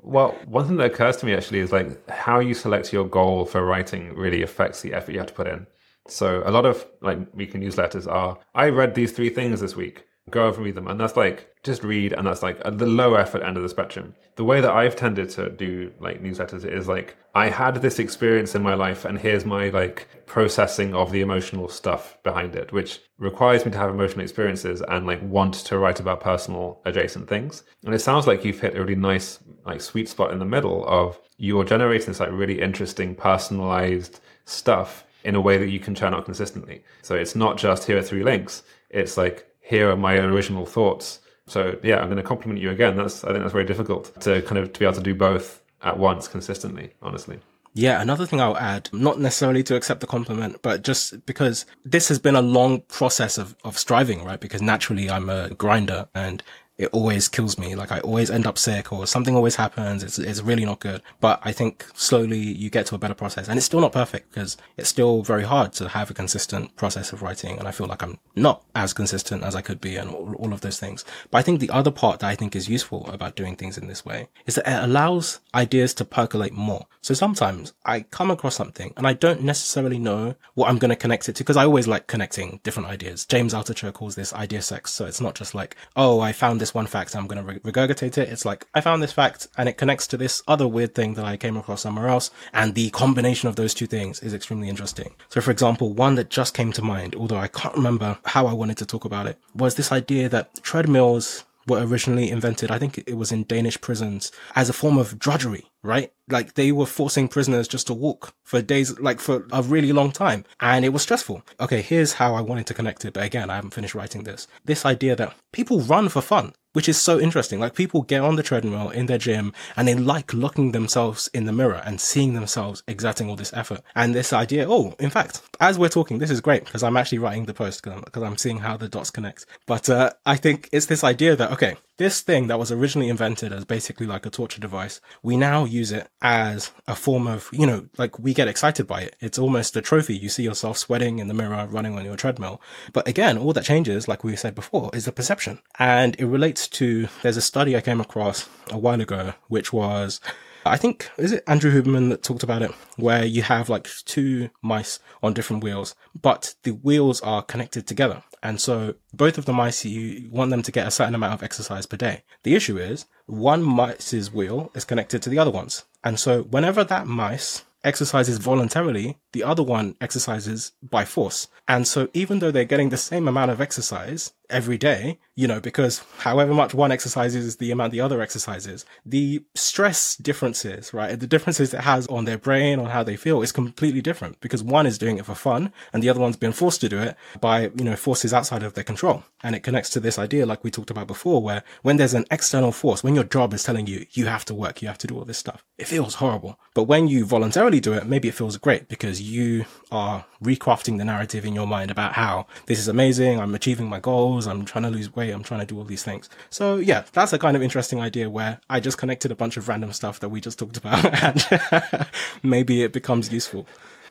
[0.00, 3.44] Well, one thing that occurs to me actually is like how you select your goal
[3.44, 5.66] for writing really affects the effort you have to put in.
[6.08, 10.04] So a lot of like weekly newsletters are, I read these three things this week
[10.30, 10.88] go over and read them.
[10.88, 14.14] And that's like just read, and that's like the low effort end of the spectrum.
[14.36, 18.54] The way that I've tended to do like newsletters is like I had this experience
[18.54, 23.00] in my life, and here's my like processing of the emotional stuff behind it, which
[23.18, 27.64] requires me to have emotional experiences and like want to write about personal adjacent things.
[27.84, 30.86] And it sounds like you've hit a really nice like sweet spot in the middle
[30.86, 35.94] of you're generating this like really interesting personalized stuff in a way that you can
[35.94, 36.82] churn out consistently.
[37.02, 38.62] So it's not just here are three links.
[38.88, 41.20] It's like here are my original thoughts.
[41.46, 42.96] So yeah, I'm going to compliment you again.
[42.96, 45.62] That's I think that's very difficult to kind of to be able to do both
[45.82, 46.92] at once consistently.
[47.02, 47.40] Honestly.
[47.72, 52.08] Yeah, another thing I'll add, not necessarily to accept the compliment, but just because this
[52.08, 54.40] has been a long process of, of striving, right?
[54.40, 56.42] Because naturally I'm a grinder and
[56.80, 57.74] it always kills me.
[57.74, 60.02] Like I always end up sick or something always happens.
[60.02, 61.02] It's, it's really not good.
[61.20, 64.32] But I think slowly you get to a better process and it's still not perfect
[64.32, 67.58] because it's still very hard to have a consistent process of writing.
[67.58, 70.54] And I feel like I'm not as consistent as I could be and all, all
[70.54, 71.04] of those things.
[71.30, 73.86] But I think the other part that I think is useful about doing things in
[73.86, 76.86] this way is that it allows ideas to percolate more.
[77.02, 80.96] So sometimes I come across something and I don't necessarily know what I'm going to
[80.96, 83.26] connect it to because I always like connecting different ideas.
[83.26, 84.92] James Altucher calls this idea sex.
[84.92, 88.18] So it's not just like, oh, I found this one fact I'm going to regurgitate
[88.18, 88.28] it.
[88.28, 91.24] It's like, I found this fact and it connects to this other weird thing that
[91.24, 92.30] I came across somewhere else.
[92.52, 95.14] And the combination of those two things is extremely interesting.
[95.28, 98.52] So for example, one that just came to mind, although I can't remember how I
[98.52, 102.98] wanted to talk about it, was this idea that treadmills were originally invented, I think
[102.98, 106.12] it was in Danish prisons, as a form of drudgery, right?
[106.28, 110.10] Like they were forcing prisoners just to walk for days, like for a really long
[110.10, 110.44] time.
[110.60, 111.42] And it was stressful.
[111.60, 113.14] Okay, here's how I wanted to connect it.
[113.14, 114.48] But again, I haven't finished writing this.
[114.64, 117.60] This idea that people run for fun which is so interesting.
[117.60, 121.44] Like people get on the treadmill in their gym and they like looking themselves in
[121.44, 123.82] the mirror and seeing themselves exerting all this effort.
[123.94, 127.18] And this idea, oh, in fact, as we're talking, this is great because I'm actually
[127.18, 129.44] writing the post because I'm, I'm, seeing how the dots connect.
[129.66, 133.52] But uh, I think it's this idea that, okay, this thing that was originally invented
[133.52, 137.66] as basically like a torture device, we now use it as a form of, you
[137.66, 139.16] know, like we get excited by it.
[139.20, 140.16] It's almost a trophy.
[140.16, 142.58] You see yourself sweating in the mirror, running on your treadmill.
[142.94, 145.58] But again, all that changes, like we said before, is the perception.
[145.78, 150.22] And it relates to, there's a study I came across a while ago, which was,
[150.64, 154.50] I think, is it Andrew Huberman that talked about it, where you have like two
[154.62, 158.22] mice on different wheels, but the wheels are connected together.
[158.42, 161.42] And so both of the mice, you want them to get a certain amount of
[161.42, 162.24] exercise per day.
[162.42, 165.84] The issue is one mice's wheel is connected to the other one's.
[166.02, 171.48] And so whenever that mice exercises voluntarily, the other one exercises by force.
[171.68, 175.60] And so even though they're getting the same amount of exercise every day, you know,
[175.60, 181.18] because however much one exercises is the amount the other exercises, the stress differences, right?
[181.18, 184.62] The differences it has on their brain, on how they feel is completely different because
[184.62, 187.16] one is doing it for fun and the other one's being forced to do it
[187.40, 189.24] by, you know, forces outside of their control.
[189.42, 192.26] And it connects to this idea, like we talked about before, where when there's an
[192.30, 195.06] external force, when your job is telling you, you have to work, you have to
[195.06, 196.58] do all this stuff, it feels horrible.
[196.74, 201.04] But when you voluntarily do it, maybe it feels great because you are recrafting the
[201.04, 204.84] narrative in your mind about how this is amazing, I'm achieving my goals, I'm trying
[204.84, 206.28] to lose weight, I'm trying to do all these things.
[206.48, 209.68] So yeah, that's a kind of interesting idea where I just connected a bunch of
[209.68, 212.06] random stuff that we just talked about and
[212.42, 213.66] maybe it becomes useful.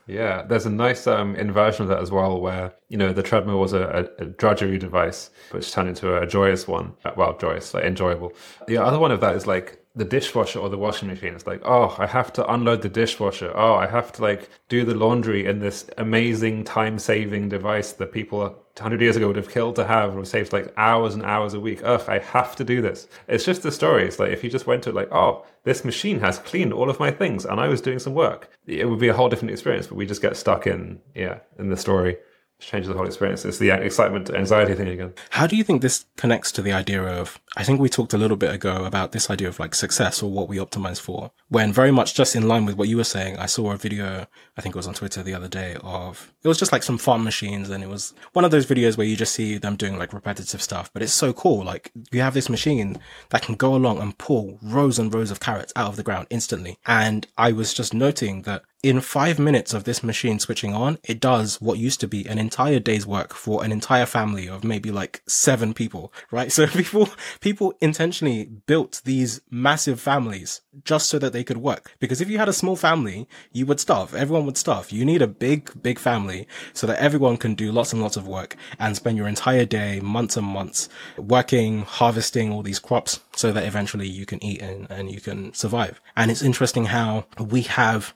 [0.10, 3.60] Yeah, there's a nice um, inversion of that as well, where you know the treadmill
[3.60, 6.94] was a, a, a drudgery device, which turned into a joyous one.
[7.16, 8.34] Well, joyous, like enjoyable.
[8.68, 11.36] The other one of that is like the dishwasher or the washing machine.
[11.36, 13.52] It's like, oh, I have to unload the dishwasher.
[13.54, 18.14] Oh, I have to like do the laundry in this amazing time saving device that
[18.14, 21.54] people 100 years ago would have killed to have or saved like hours and hours
[21.54, 21.82] a week.
[21.84, 23.10] Ugh, I have to do this.
[23.28, 24.06] It's just the story.
[24.06, 26.98] It's like if you just went to like, oh, this machine has cleaned all of
[26.98, 29.88] my things and I was doing some work, it would be a whole different experience.
[29.88, 32.18] But we just get stuck in, yeah, in the story
[32.60, 33.46] changes the whole experience.
[33.46, 35.14] It's the excitement, anxiety thing again.
[35.32, 37.40] How do you think this connects to the idea of?
[37.56, 40.30] I think we talked a little bit ago about this idea of like success or
[40.30, 41.32] what we optimize for.
[41.48, 44.28] When very much just in line with what you were saying, I saw a video.
[44.58, 46.98] I think it was on Twitter the other day of it was just like some
[46.98, 49.98] farm machines, and it was one of those videos where you just see them doing
[49.98, 50.92] like repetitive stuff.
[50.94, 51.64] But it's so cool.
[51.64, 52.98] Like you have this machine
[53.30, 56.28] that can go along and pull rows and rows of carrots out of the ground
[56.30, 56.78] instantly.
[56.86, 61.20] And I was just noting that in five minutes of this machine switching on, it
[61.20, 64.90] does what used to be an entire day's work for an entire family of maybe
[64.90, 66.52] like seven people, right?
[66.60, 67.08] So people,
[67.40, 71.96] people intentionally built these massive families just so that they could work.
[72.00, 74.14] Because if you had a small family, you would starve.
[74.14, 74.92] Everyone would starve.
[74.92, 78.28] You need a big, big family so that everyone can do lots and lots of
[78.28, 83.54] work and spend your entire day, months and months working, harvesting all these crops so
[83.54, 86.02] that eventually you can eat and, and you can survive.
[86.18, 88.14] And it's interesting how we have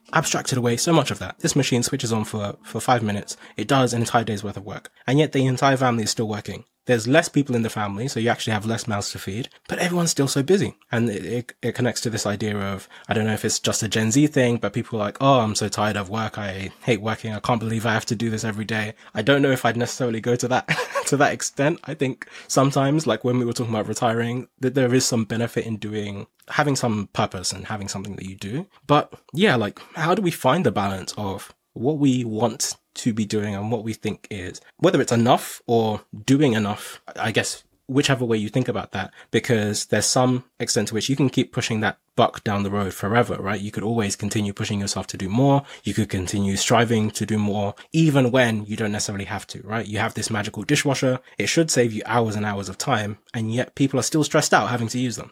[0.57, 1.39] away so much of that.
[1.39, 3.37] This machine switches on for, for five minutes.
[3.57, 4.91] It does an entire day's worth of work.
[5.07, 6.65] And yet the entire family is still working.
[6.85, 9.79] There's less people in the family, so you actually have less mouths to feed, but
[9.79, 10.75] everyone's still so busy.
[10.91, 13.83] And it, it, it, connects to this idea of, I don't know if it's just
[13.83, 16.37] a Gen Z thing, but people are like, oh, I'm so tired of work.
[16.37, 17.33] I hate working.
[17.33, 18.95] I can't believe I have to do this every day.
[19.13, 20.67] I don't know if I'd necessarily go to that,
[21.07, 21.79] to that extent.
[21.85, 25.65] I think sometimes, like when we were talking about retiring, that there is some benefit
[25.65, 28.67] in doing, having some purpose and having something that you do.
[28.87, 33.25] But yeah, like how do we find the balance of what we want to be
[33.25, 38.25] doing and what we think is whether it's enough or doing enough i guess whichever
[38.25, 41.81] way you think about that, because there's some extent to which you can keep pushing
[41.81, 43.59] that buck down the road forever, right?
[43.59, 45.63] You could always continue pushing yourself to do more.
[45.83, 49.85] You could continue striving to do more, even when you don't necessarily have to, right?
[49.85, 51.19] You have this magical dishwasher.
[51.37, 53.17] It should save you hours and hours of time.
[53.33, 55.31] And yet people are still stressed out having to use them.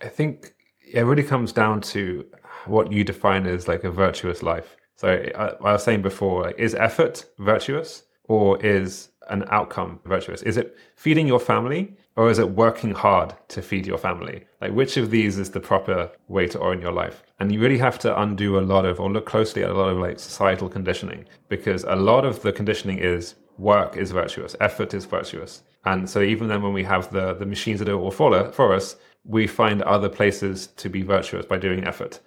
[0.00, 2.26] I think it really comes down to
[2.66, 4.76] what you define as like a virtuous life.
[5.02, 10.42] So I, I was saying before, like, is effort virtuous or is an outcome virtuous?
[10.42, 14.44] Is it feeding your family or is it working hard to feed your family?
[14.60, 17.24] Like, which of these is the proper way to orient your life?
[17.40, 19.88] And you really have to undo a lot of, or look closely at a lot
[19.88, 24.94] of like societal conditioning, because a lot of the conditioning is work is virtuous, effort
[24.94, 25.64] is virtuous.
[25.84, 28.72] And so even then, when we have the, the machines that do it all for
[28.72, 32.20] us, we find other places to be virtuous by doing effort.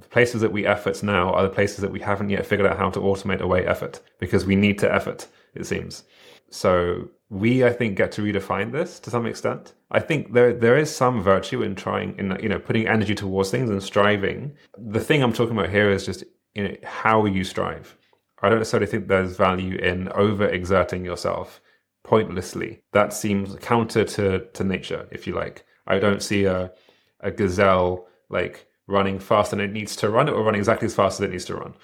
[0.00, 2.78] The places that we effort now are the places that we haven't yet figured out
[2.78, 6.04] how to automate away effort because we need to effort, it seems.
[6.50, 9.72] So we, I think, get to redefine this to some extent.
[9.90, 13.50] I think there there is some virtue in trying, in you know, putting energy towards
[13.50, 14.54] things and striving.
[14.76, 16.24] The thing I'm talking about here is just
[16.54, 17.96] you know how you strive.
[18.42, 21.60] I don't necessarily think there's value in overexerting yourself
[22.02, 22.82] pointlessly.
[22.92, 25.64] That seems counter to to nature, if you like.
[25.86, 26.72] I don't see a
[27.20, 30.94] a gazelle like running faster than it needs to run, it or running exactly as
[30.94, 31.74] fast as it needs to run.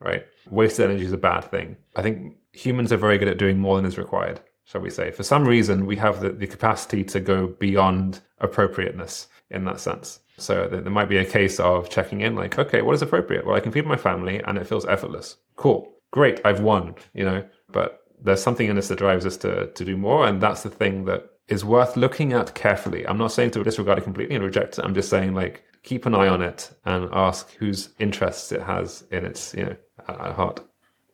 [0.00, 0.26] Right?
[0.50, 1.76] Wasted energy is a bad thing.
[1.96, 5.10] I think humans are very good at doing more than is required, shall we say.
[5.10, 10.20] For some reason, we have the, the capacity to go beyond appropriateness in that sense.
[10.38, 13.46] So there might be a case of checking in, like, okay, what is appropriate?
[13.46, 15.36] Well, I can feed my family and it feels effortless.
[15.56, 15.90] Cool.
[16.10, 16.42] Great.
[16.44, 17.42] I've won, you know,
[17.72, 20.26] but there's something in us that drives us to, to do more.
[20.26, 23.06] And that's the thing that is worth looking at carefully.
[23.06, 24.84] I'm not saying to disregard it completely and reject it.
[24.84, 29.04] I'm just saying, like, keep an eye on it and ask whose interests it has
[29.10, 29.76] in its, you know,
[30.06, 30.60] at heart.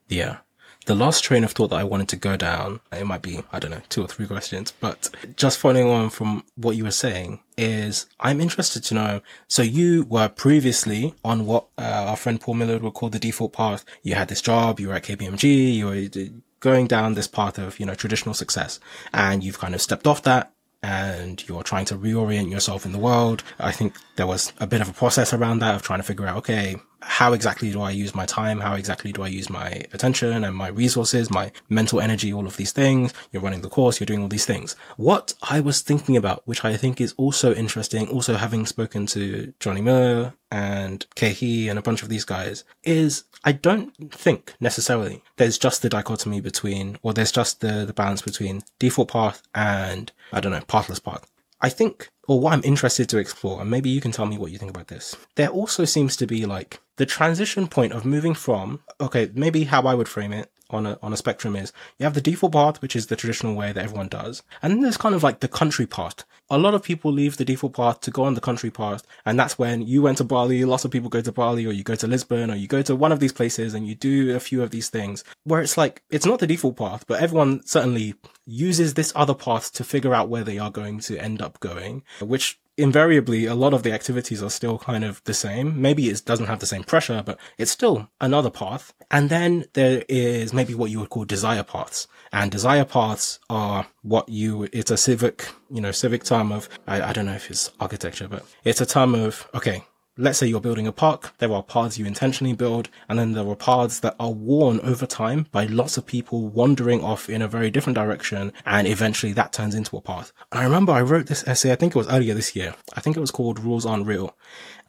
[0.09, 0.39] Yeah
[0.87, 3.59] the last train of thought that I wanted to go down, it might be, I
[3.59, 7.41] don't know, two or three questions, but just following on from what you were saying
[7.57, 9.21] is I'm interested to know.
[9.47, 13.53] So you were previously on what uh, our friend Paul Millerd would call the default
[13.53, 13.85] path.
[14.03, 17.79] You had this job, you were at KPMG, you were going down this path of,
[17.79, 18.81] you know, traditional success
[19.13, 20.52] and you've kind of stepped off that
[20.83, 23.45] and you're trying to reorient yourself in the world.
[23.59, 26.27] I think there was a bit of a process around that of trying to figure
[26.27, 28.61] out, okay, how exactly do I use my time?
[28.61, 32.57] How exactly do I use my attention and my resources, my mental energy, all of
[32.57, 33.13] these things?
[33.33, 34.77] You're running the course, you're doing all these things.
[34.97, 39.53] What I was thinking about, which I think is also interesting, also having spoken to
[39.59, 44.55] Jonny Miller and Khe Hy and a bunch of these guys, is I don't think
[44.61, 49.43] necessarily there's just the dichotomy between, or there's just the, the balance between default path
[49.55, 51.31] and, I don't know, pathless path.
[51.61, 54.51] I think, or what I'm interested to explore, and maybe you can tell me what
[54.51, 55.15] you think about this.
[55.37, 59.83] There also seems to be like the transition point of moving from, okay, maybe how
[59.83, 62.83] I would frame it on a, on a spectrum is you have the default path,
[62.83, 64.43] which is the traditional way that everyone does.
[64.63, 66.25] And then there's kind of like the country path.
[66.51, 69.03] A lot of people leave the default path to go on the country path.
[69.25, 70.65] And that's when you went to Bali.
[70.65, 72.97] Lots of people go to Bali or you go to Lisbon or you go to
[72.97, 76.03] one of these places and you do a few of these things where it's like,
[76.11, 78.15] it's not the default path, but everyone certainly
[78.47, 82.03] uses this other path to figure out where they are going to end up going,
[82.21, 85.81] which invariably a lot of the activities are still kind of the same.
[85.81, 88.93] Maybe it doesn't have the same pressure, but it's still another path.
[89.11, 92.07] And then there is maybe what you would call desire paths.
[92.33, 97.01] And desire paths are what you, it's a civic, you know, civic term of, I,
[97.03, 99.85] I don't know if it's architecture, but it's a term of, okay,
[100.17, 103.49] let's say you're building a park, there are paths you intentionally build, and then there
[103.49, 107.49] are paths that are worn over time by lots of people wandering off in a
[107.49, 110.33] very different direction, and eventually that turns into a path.
[110.51, 112.75] And I remember I wrote this essay, I think it was earlier this year.
[112.95, 114.37] I think it was called Rules Aren't Real.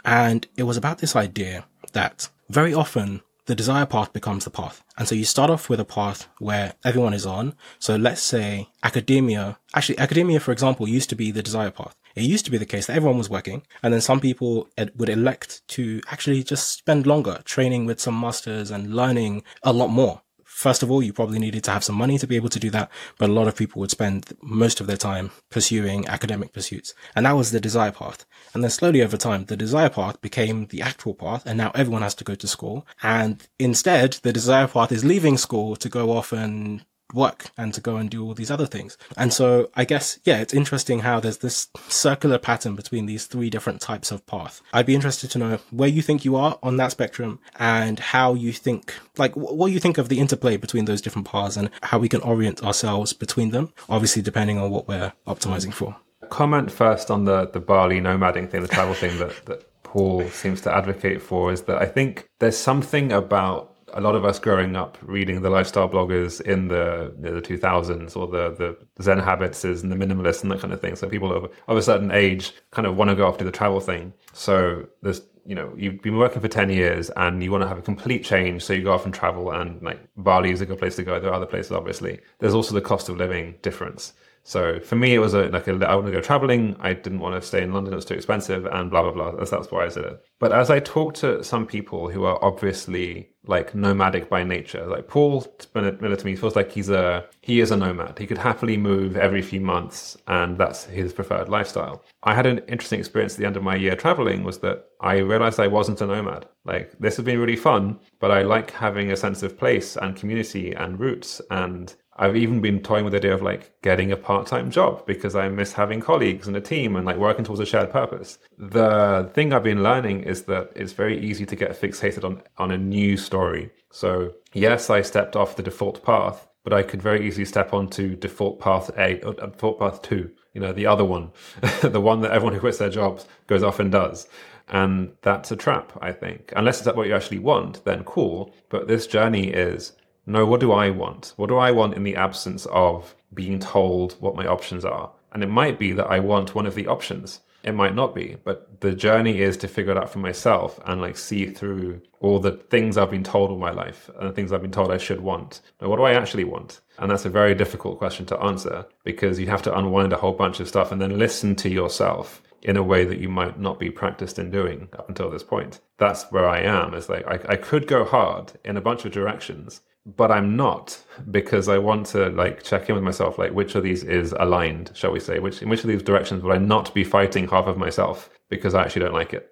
[0.06, 4.84] And it was about this idea that very often the desire path becomes the path.
[4.98, 7.56] And so you start off with a path where everyone is on.
[7.80, 11.96] So let's say academia, actually academia, for example, used to be the desire path.
[12.16, 15.09] It used to be the case that everyone was working, and then some people would
[15.09, 20.22] elect to actually just spend longer training with some masters and learning a lot more.
[20.45, 22.70] First of all, you probably needed to have some money to be able to do
[22.70, 26.93] that, but a lot of people would spend most of their time pursuing academic pursuits.
[27.16, 28.26] And that was the desire path.
[28.53, 32.03] And then slowly over time, the desire path became the actual path, and now everyone
[32.03, 32.86] has to go to school.
[33.01, 37.82] And instead, the desire path is leaving school to go off and work and to
[37.82, 38.97] go and do all these other things.
[39.18, 43.49] And so I guess, yeah, it's interesting how there's this circular pattern between these three
[43.49, 44.61] different types of path.
[44.74, 48.34] I'd be interested to know where you think you are on that spectrum and how
[48.34, 51.99] you think, like, what you think of the interplay between those different paths and how
[51.99, 55.95] we can orient ourselves between them, obviously depending on what we're optimizing for.
[56.30, 60.61] Comment first on the, the Bali nomading thing, the travel thing that, that Paul seems
[60.61, 64.76] to advocate for is that I think there's something about a lot of us growing
[64.76, 69.20] up reading the lifestyle bloggers in the you know, the 2000s or the the Zen
[69.20, 70.96] habits and the minimalists and that kind of thing.
[70.96, 73.80] So people of, of a certain age kind of want to go to the travel
[73.80, 74.14] thing.
[74.34, 77.78] So there's you know you've been working for 10 years and you want to have
[77.78, 80.80] a complete change so you go off and travel and like bali is a good
[80.80, 84.14] place to go there are other places obviously there's also the cost of living difference
[84.46, 86.76] so for me, it was a, like a, I want to go traveling.
[86.82, 89.32] I didn't want to stay in London; it was too expensive, and blah blah blah.
[89.32, 90.26] That's, why I did it.
[90.39, 95.08] But as I talked to some people who are obviously like nomadic by nature, like
[95.08, 98.20] Paul Millerd to me feels like he's a he is a nomad.
[98.20, 102.04] He could happily move every few months, and that's his preferred lifestyle.
[102.24, 104.44] I had an interesting experience at the end of my year traveling.
[104.44, 106.48] Was that I realized I wasn't a nomad.
[106.66, 110.18] Like this has been really fun, but I like having a sense of place and
[110.18, 114.18] community and roots and I've even been toying with the idea of like getting a
[114.18, 117.66] part-time job because I miss having colleagues and a team and like working towards a
[117.66, 118.38] shared purpose.
[118.57, 122.72] The thing I've been learning is that it's very easy to get fixated on on
[122.72, 123.72] a new story.
[123.91, 128.16] So yes, I stepped off the default path, but I could very easily step onto
[128.16, 130.32] default path A, or uh, default path two.
[130.53, 131.32] You know, the other one,
[131.82, 134.28] the one that everyone who quits their jobs goes off and does.
[134.70, 136.53] And that's a trap, I think.
[136.55, 138.53] Unless it's what you actually want, then cool.
[138.70, 139.93] But this journey is
[140.26, 141.34] no, what do I want?
[141.36, 145.12] What do I want in the absence of being told what my options are?
[145.34, 147.42] And it might be that I want one of the options.
[147.64, 151.00] It might not be, but the journey is to figure it out for myself and
[151.00, 154.52] like see through all the things I've been told all my life and the things
[154.52, 155.62] I've been told I should want.
[155.82, 156.82] Now, what do I actually want?
[157.00, 160.34] And that's a very difficult question to answer because you have to unwind a whole
[160.34, 163.80] bunch of stuff and then listen to yourself in a way that you might not
[163.80, 165.80] be practiced in doing up until this point.
[165.98, 166.94] That's where I am.
[166.94, 171.01] Is like I, I could go hard in a bunch of directions, but I'm not
[171.32, 174.91] because I want to like check in with myself, like which of these is aligned,
[174.93, 175.39] shall we say?
[175.39, 178.74] Which in which of these directions would I not be fighting half of myself because
[178.74, 179.49] I actually don't like it?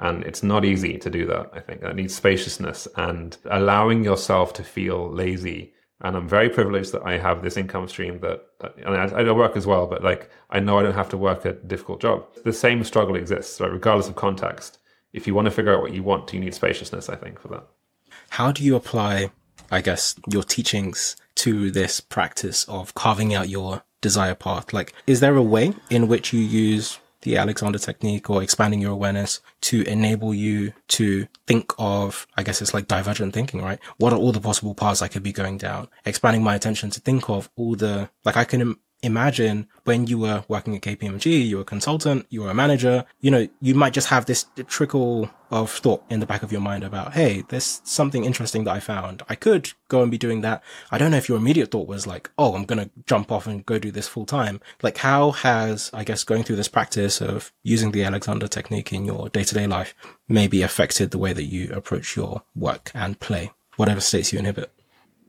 [0.00, 1.50] And it's not easy to do that.
[1.52, 5.72] I think that needs spaciousness and allowing yourself to feel lazy.
[6.00, 8.44] And I'm very privileged that I have this income stream that,
[8.84, 11.16] and I, I don't work as well, but like I know I don't have to
[11.16, 12.26] work a difficult job.
[12.44, 13.70] The same struggle exists, right?
[13.70, 14.78] Regardless of context.
[15.12, 17.48] If you want to figure out what you want, you need spaciousness, I think, for
[17.48, 17.68] that.
[18.30, 19.30] How do you apply
[19.72, 24.72] I guess, your teachings to this practice of carving out your desire path?
[24.72, 28.92] Like, is there a way in which you use the Alexander technique or expanding your
[28.92, 33.78] awareness to enable you to think of, I guess it's like divergent thinking, right?
[33.96, 35.88] What are all the possible paths I could be going down?
[36.04, 40.44] Expanding my attention to think of all the, like I can imagine when you were
[40.48, 43.92] working at KPMG, you were a consultant, you were a manager, you know, you might
[43.92, 47.82] just have this trickle of thought in the back of your mind about, hey, there's
[47.84, 49.22] something interesting that I found.
[49.28, 50.62] I could go and be doing that.
[50.90, 53.46] I don't know if your immediate thought was like, oh, I'm going to jump off
[53.46, 54.60] and go do this full time.
[54.82, 59.04] Like, how has, I guess, going through this practice of using the Alexander technique in
[59.04, 59.94] your day to day life
[60.28, 64.72] maybe affected the way that you approach your work and play, whatever states you inhibit?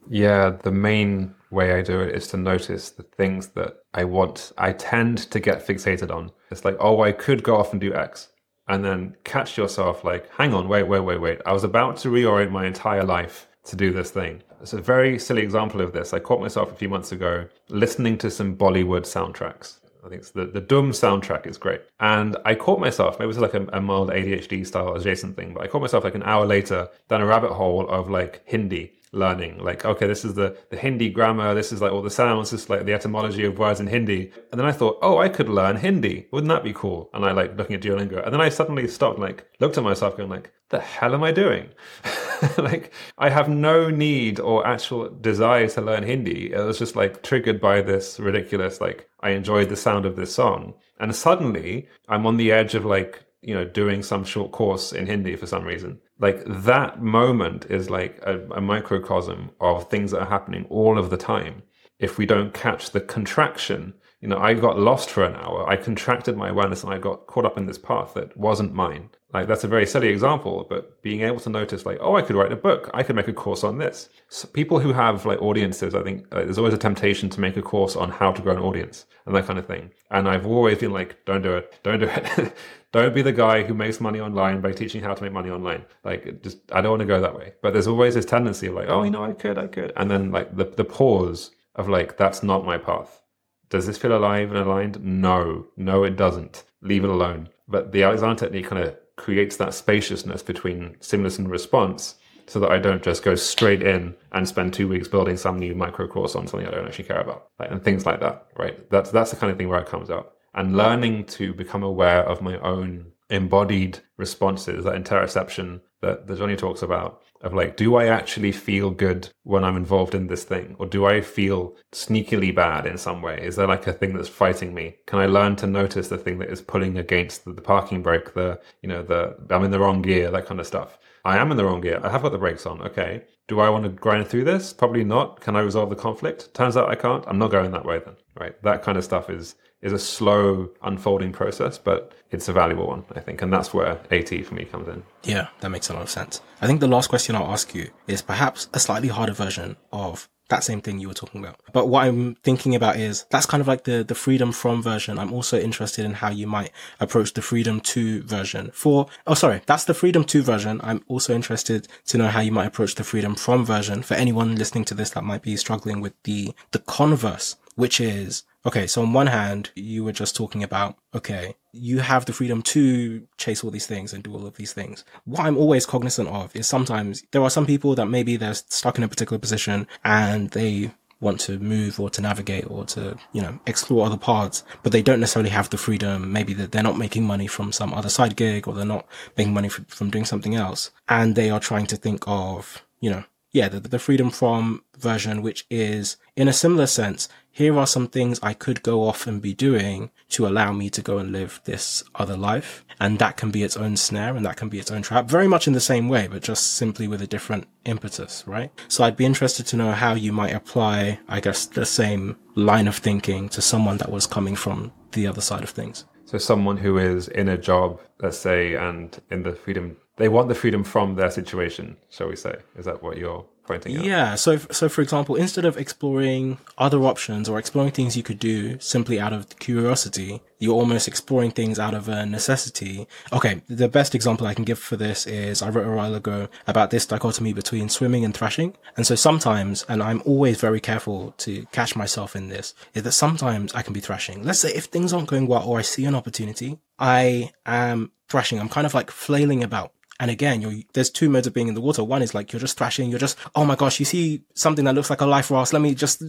[0.10, 4.52] Yeah, the main way I do it is to notice the things that I want.
[4.58, 6.32] I tend to get fixated on.
[6.52, 8.30] It's like, oh, I could go off and do X.
[8.68, 11.42] And then catch yourself like, hang on, wait, wait, wait, wait.
[11.46, 14.42] I was about to reorient my entire life to do this thing.
[14.62, 16.14] It's a very silly example of this.
[16.14, 19.80] I caught myself a few months ago listening to some Bollywood soundtracks.
[20.06, 21.82] I think it's the, the Dhoom soundtrack is great.
[22.00, 25.54] And I caught myself, maybe it was like a, a, mild ADHD style adjacent thing,
[25.54, 28.94] but I caught myself like an hour later down a rabbit hole of like Hindi
[29.14, 29.60] learning.
[29.60, 32.64] Like, okay, this is the, the Hindi grammar, this is like all the sounds, this
[32.64, 34.32] is like the etymology of words in Hindi.
[34.52, 36.28] And then I thought, oh, I could learn Hindi.
[36.32, 37.10] Wouldn't that be cool?
[37.14, 38.24] And I like looking at Duolingo.
[38.24, 41.32] And then I suddenly stopped, like, looked at myself going like, the hell am I
[41.32, 41.70] doing?
[42.58, 46.52] like, I have no need or actual desire to learn Hindi.
[46.52, 50.34] It was just like triggered by this ridiculous, like, I enjoyed the sound of this
[50.34, 50.74] song.
[51.00, 55.06] And suddenly I'm on the edge of like, you know, doing some short course in
[55.06, 60.22] Hindi for some reason like that moment is like a, a, microcosm of things that
[60.22, 61.64] are happening all of the time.
[62.00, 63.94] If we don't catch the contraction
[64.24, 65.70] you know i got lost for an hour.
[65.70, 69.10] I contracted my awareness and i got caught up in this path that wasn't mine
[69.34, 72.36] like that's a very silly example but being able to notice like oh i could
[72.36, 75.42] write a book i could make a course on this so people who have like
[75.42, 78.54] audiences i think there's always a temptation to make a course on how to grow
[78.54, 81.80] an audience and that kind of thing and i've always been like don't do it
[81.84, 82.54] don't do it
[82.94, 85.84] Don't be the guy who makes money online by teaching how to make money online.
[86.04, 87.54] Like, just I don't want to go that way.
[87.64, 90.12] But there's always this tendency of like, oh, you know, I could, I could, and
[90.12, 93.24] then like the the pause of like, that's not my path.
[93.70, 95.04] Does this feel alive and aligned?
[95.04, 96.66] No, no, it doesn't.
[96.82, 97.50] Leave it alone.
[97.68, 102.16] But the Alexander technique kind of creates that spaciousness between stimulus and response
[102.48, 105.74] so that I don't just go straight in and spend two weeks building some new
[105.76, 108.48] micro course on something I don't actually care about, like, and things like that.
[108.58, 108.90] Right?
[108.90, 110.36] That's that's the kind of thing where it comes up.
[110.56, 116.56] and learning to become aware of my own embodied responses, that interoception that, that Jonny
[116.56, 120.76] talks about of like, do I actually feel good when I'm involved in this thing?
[120.80, 123.40] Or do I feel sneakily bad in some way?
[123.42, 124.96] Is there like a thing that's fighting me?
[125.08, 128.34] Can I learn to notice the thing that is pulling against the, the parking brake,
[128.34, 130.98] the, you know, the, I'm in the wrong gear, that kind of stuff?
[131.26, 132.00] I am in the wrong gear.
[132.02, 132.82] I have got the brakes on.
[132.82, 133.24] Okay.
[133.48, 134.72] Do I want to grind through this?
[134.72, 135.42] Probably not.
[135.42, 136.54] Can I resolve the conflict?
[136.54, 137.26] Turns out I can't.
[137.28, 138.16] I'm not going that way then.
[138.40, 138.62] Right.
[138.64, 143.04] That kind of stuff is is a slow unfolding process, but it's a valuable one,
[143.16, 143.42] I think.
[143.42, 145.04] And that's where AT for me comes in.
[145.24, 146.42] Yeah, that makes a lot of sense.
[146.62, 150.30] I think the last question I'll ask you is perhaps a slightly harder version of
[150.50, 151.60] that same thing you were talking about.
[151.72, 155.18] But what I'm thinking about is that's kind of like the, the freedom from version.
[155.18, 159.62] I'm also interested in how you might approach the freedom to version for, oh, sorry,
[159.66, 160.80] that's the freedom to version.
[160.84, 164.56] I'm also interested to know how you might approach the freedom from version for anyone
[164.56, 169.02] listening to this that might be struggling with the, the converse, which is Okay, so
[169.02, 173.62] on one hand, you were just talking about, okay, you have the freedom to chase
[173.62, 175.04] all these things and do all of these things.
[175.26, 178.98] What I'm always cognizant of is sometimes there are some people that maybe they're stuck
[178.98, 183.42] in a particular position and they want to move or to navigate or to, you
[183.42, 186.32] know, explore other paths, but they don't necessarily have the freedom.
[186.32, 189.08] Maybe that they're not making money from some other side gig or they're not
[189.38, 190.92] making money from doing something else.
[191.10, 193.24] And they are trying to think of, you know,
[193.54, 198.08] yeah, the, the freedom from version, which is in a similar sense, here are some
[198.08, 201.62] things I could go off and be doing to allow me to go and live
[201.66, 202.84] this other life.
[203.00, 205.48] And that can be its own snare and that can be its own trap, very
[205.48, 208.72] much in the same way, but just simply with a different impetus, right?
[208.88, 212.88] So I'd be interested to know how you might apply, I guess, the same line
[212.88, 216.06] of thinking to someone that was coming from the other side of things.
[216.26, 220.48] So someone who is in a job, let's say, and in the freedom, they want
[220.48, 222.56] the freedom from their situation, shall we say?
[222.78, 224.06] Is that what you're pointing out.
[224.06, 224.36] Yeah.
[224.36, 228.80] So, so for example, instead of exploring other options or exploring things you could do
[228.80, 233.08] simply out of curiosity, you're almost exploring things out of a necessity.
[233.32, 233.62] Okay.
[233.68, 236.92] The best example I can give for this is I wrote a while ago about
[236.92, 238.76] this dichotomy between swimming and thrashing.
[238.96, 243.12] And so sometimes, and I'm always very careful to catch myself in this, is that
[243.12, 244.44] sometimes I can be thrashing.
[244.44, 248.60] Let's say if things aren't going well or I see an opportunity, I am thrashing.
[248.60, 251.82] I'm kind of like flailing about and again, there's two modes of being in the
[251.82, 252.04] water.
[252.04, 254.96] One is like you're just thrashing, you're just, oh my gosh, you see something that
[254.96, 255.74] looks like a life raft.
[255.74, 256.22] Let me just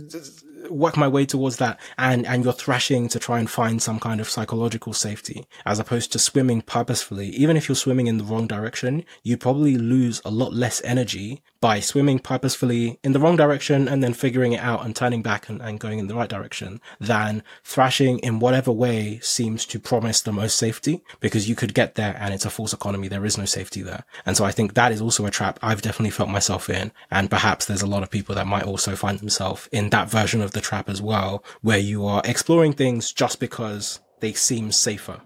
[0.71, 4.21] work my way towards that and and you're thrashing to try and find some kind
[4.21, 8.47] of psychological safety as opposed to swimming purposefully even if you're swimming in the wrong
[8.47, 13.89] direction you probably lose a lot less energy by swimming purposefully in the wrong direction
[13.89, 16.79] and then figuring it out and turning back and, and going in the right direction
[17.01, 21.95] than thrashing in whatever way seems to promise the most safety because you could get
[21.95, 24.75] there and it's a false economy there is no safety there and so i think
[24.75, 28.03] that is also a trap i've definitely felt myself in and perhaps there's a lot
[28.03, 31.43] of people that might also find themselves in that version of the trap as well,
[31.63, 35.21] where you are exploring things just because they seem safer.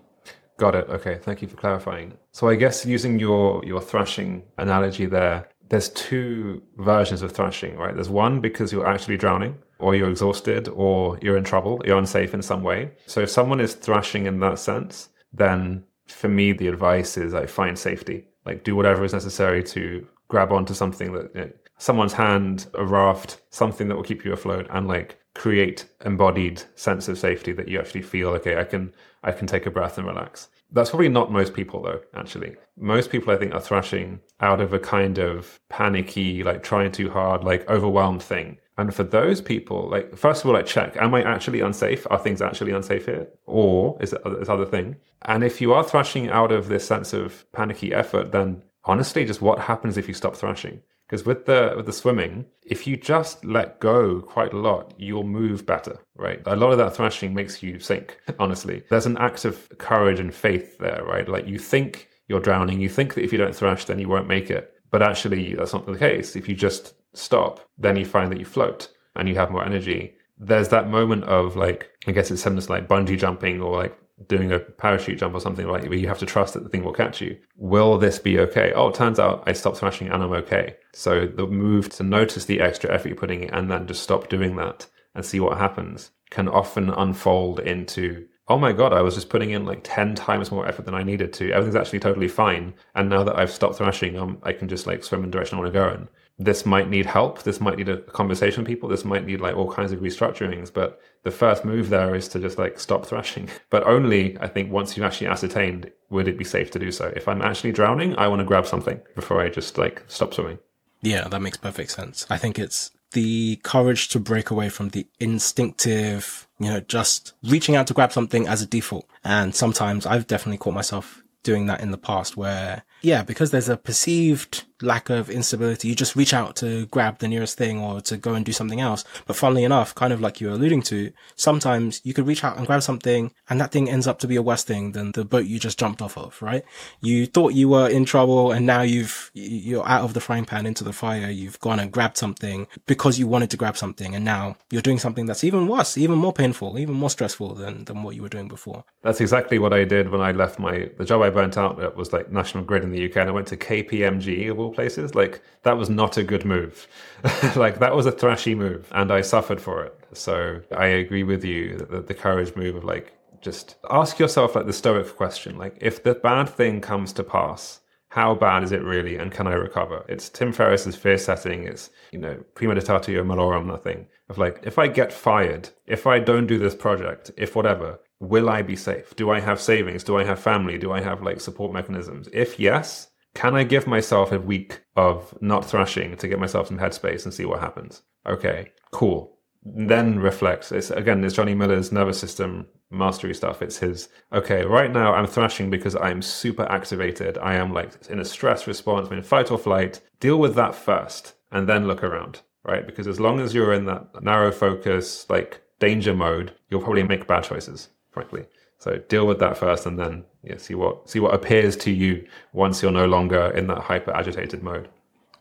[0.57, 0.89] Got it.
[0.89, 2.19] Okay, thank you for clarifying.
[2.33, 7.95] So I guess using your your thrashing analogy there, there's two versions of thrashing, right?
[7.95, 12.35] There's one because you're actually drowning, or you're exhausted, or you're in trouble, you're unsafe
[12.35, 12.91] in some way.
[13.07, 17.47] So if someone is thrashing in that sense, then for me the advice is I
[17.47, 18.27] find safety.
[18.47, 22.85] Like do whatever is necessary to grab onto something that you know, someone's hand, a
[22.85, 27.69] raft, something that will keep you afloat, and like create embodied sense of safety that
[27.69, 28.93] you actually feel okay i can
[29.23, 32.55] i can take a breath and relax that's probably not most people though actually.
[32.77, 37.11] Most people i think are thrashing out of a kind of panicky like trying too
[37.11, 38.59] hard like overwhelmed thing.
[38.77, 42.07] And for those people like first of all like check am i actually unsafe?
[42.11, 43.29] Are things actually unsafe here?
[43.47, 44.97] Or is it this other thing?
[45.23, 49.43] And if you are thrashing out of this sense of panicky effort then honestly just
[49.43, 53.43] what happens if you stop thrashing because with the with the swimming, if you just
[53.45, 56.43] let go quite a lot, you'll move better, right?
[56.45, 58.19] A lot of that thrashing makes you sink.
[58.39, 61.27] Honestly, there's an act of courage and faith there, right?
[61.27, 64.29] Like you think you're drowning, you think that if you don't thrash, then you won't
[64.29, 66.37] make it, but actually that's not the case.
[66.37, 70.15] If you just stop, then you find that you float and you have more energy.
[70.37, 73.99] There's that moment of like, I guess it's similar to like bungee jumping or like
[74.27, 76.85] doing a parachute jump or something like where you have to trust that the thing
[76.85, 77.39] will catch you.
[77.57, 78.73] Will this be okay?
[78.75, 80.77] Oh, it turns out I stopped thrashing and I'm okay.
[80.93, 84.29] So the move to notice the extra effort you're putting in and then just stop
[84.29, 89.15] doing that and see what happens can often unfold into oh my god, I was
[89.15, 91.53] just putting in like 10 times more effort than I needed to.
[91.53, 92.73] Everything's actually totally fine.
[92.95, 95.59] And now that I've stopped thrashing, um, I can just like swim in the direction
[95.59, 96.09] I want to go in
[96.39, 97.43] this might need help.
[97.43, 98.89] This might need a conversation with people.
[98.89, 100.73] This might need like all kinds of restructurings.
[100.73, 103.49] But the first move there is to just like stop thrashing.
[103.71, 107.13] But only, I think, once you've actually ascertained, would it be safe to do so?
[107.15, 110.59] If I'm actually drowning, I want to grab something before I just like stop swimming.
[111.03, 112.27] Yeah, that makes perfect sense.
[112.31, 117.77] I think it's the courage to break away from the instinctive, you know, just reaching
[117.77, 119.09] out to grab something as a default.
[119.25, 123.69] And sometimes I've definitely caught myself doing that in the past where, yeah, because there's
[123.69, 128.01] a perceived lack of instability, you just reach out to grab the nearest thing or
[128.01, 129.05] to go and do something else.
[129.27, 132.57] But funnily enough, kind of like you were alluding to, sometimes you could reach out
[132.57, 135.25] and grab something and that thing ends up to be a worse thing than the
[135.25, 136.65] boat you just jumped off of, right?
[137.01, 140.67] You thought you were in trouble and now you've, you're out of the frying pan
[140.67, 141.31] into the fire.
[141.31, 144.99] You've gone and grabbed something because you wanted to grab something and now you're doing
[144.99, 148.29] something that's even worse, even more painful, even more stressful than, than what you were
[148.29, 148.85] doing before.
[149.03, 151.97] That's exactly what I did when I left my, the job I burnt out at
[151.97, 155.15] was like National Grid in the UK and I went to KPMG of all places.
[155.15, 156.87] Like that was not a good move.
[157.57, 159.99] like that was a thrashy move and I suffered for it.
[160.13, 164.67] So I agree with you that the, courage move of like, just ask yourself like
[164.67, 167.81] the stoic question like if the bad thing comes to pass
[168.11, 170.05] how bad is it really and can I recover?
[170.09, 171.65] It's Tim Ferriss's fear setting.
[171.65, 174.07] It's, you know, premeditatio malorum, nothing.
[174.29, 178.49] Of like, if I get fired, if I don't do this project, if whatever, will
[178.49, 179.15] I be safe?
[179.17, 180.05] Do I have savings?
[180.05, 180.79] Do I have family?
[180.79, 182.29] Do I have like support mechanisms?
[182.33, 186.79] If yes, can I give myself a week of not thrashing to get myself some
[186.79, 188.03] headspace and see what happens?
[188.27, 190.73] Okay, cool then reflects.
[190.73, 193.61] It's again, it's Jonny Miller's nervous system mastery stuff.
[193.63, 197.39] It's his okay, right now I'm thrashing because I'm super activated.
[197.39, 200.01] I am like in a stress response, I'm in fight or flight.
[200.21, 202.87] Deal with that first and then look around, right?
[202.87, 207.27] Because as long as you're in that narrow focus, like danger mode, you'll probably make
[207.27, 208.47] bad choices, frankly.
[208.79, 212.27] So deal with that first and then yeah, see what see what appears to you
[212.53, 214.89] once you're no longer in that hyper agitated mode.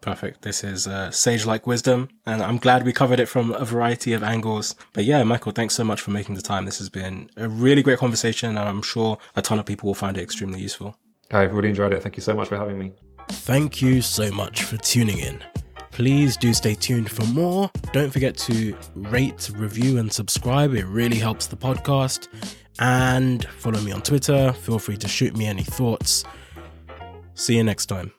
[0.01, 0.43] Perfect.
[0.43, 4.13] This is uh, sage like wisdom, and I'm glad we covered it from a variety
[4.13, 4.76] of angles.
[4.93, 6.65] But yeah, Michael, thanks so much for making the time.
[6.65, 9.95] This has been a really great conversation, and I'm sure a ton of people will
[9.95, 10.97] find it extremely useful.
[11.32, 12.03] I've really enjoyed it.
[12.03, 12.93] Thank you so much for having me.
[13.30, 15.43] Thank you so much for tuning in.
[15.98, 17.72] Please do stay tuned for more.
[17.91, 20.76] Don't forget to rate, review, and subscribe.
[20.76, 22.28] It really helps the podcast.
[22.78, 24.54] And follow me on Twitter.
[24.54, 26.24] Feel free to shoot me any thoughts.
[27.34, 28.12] See you next time.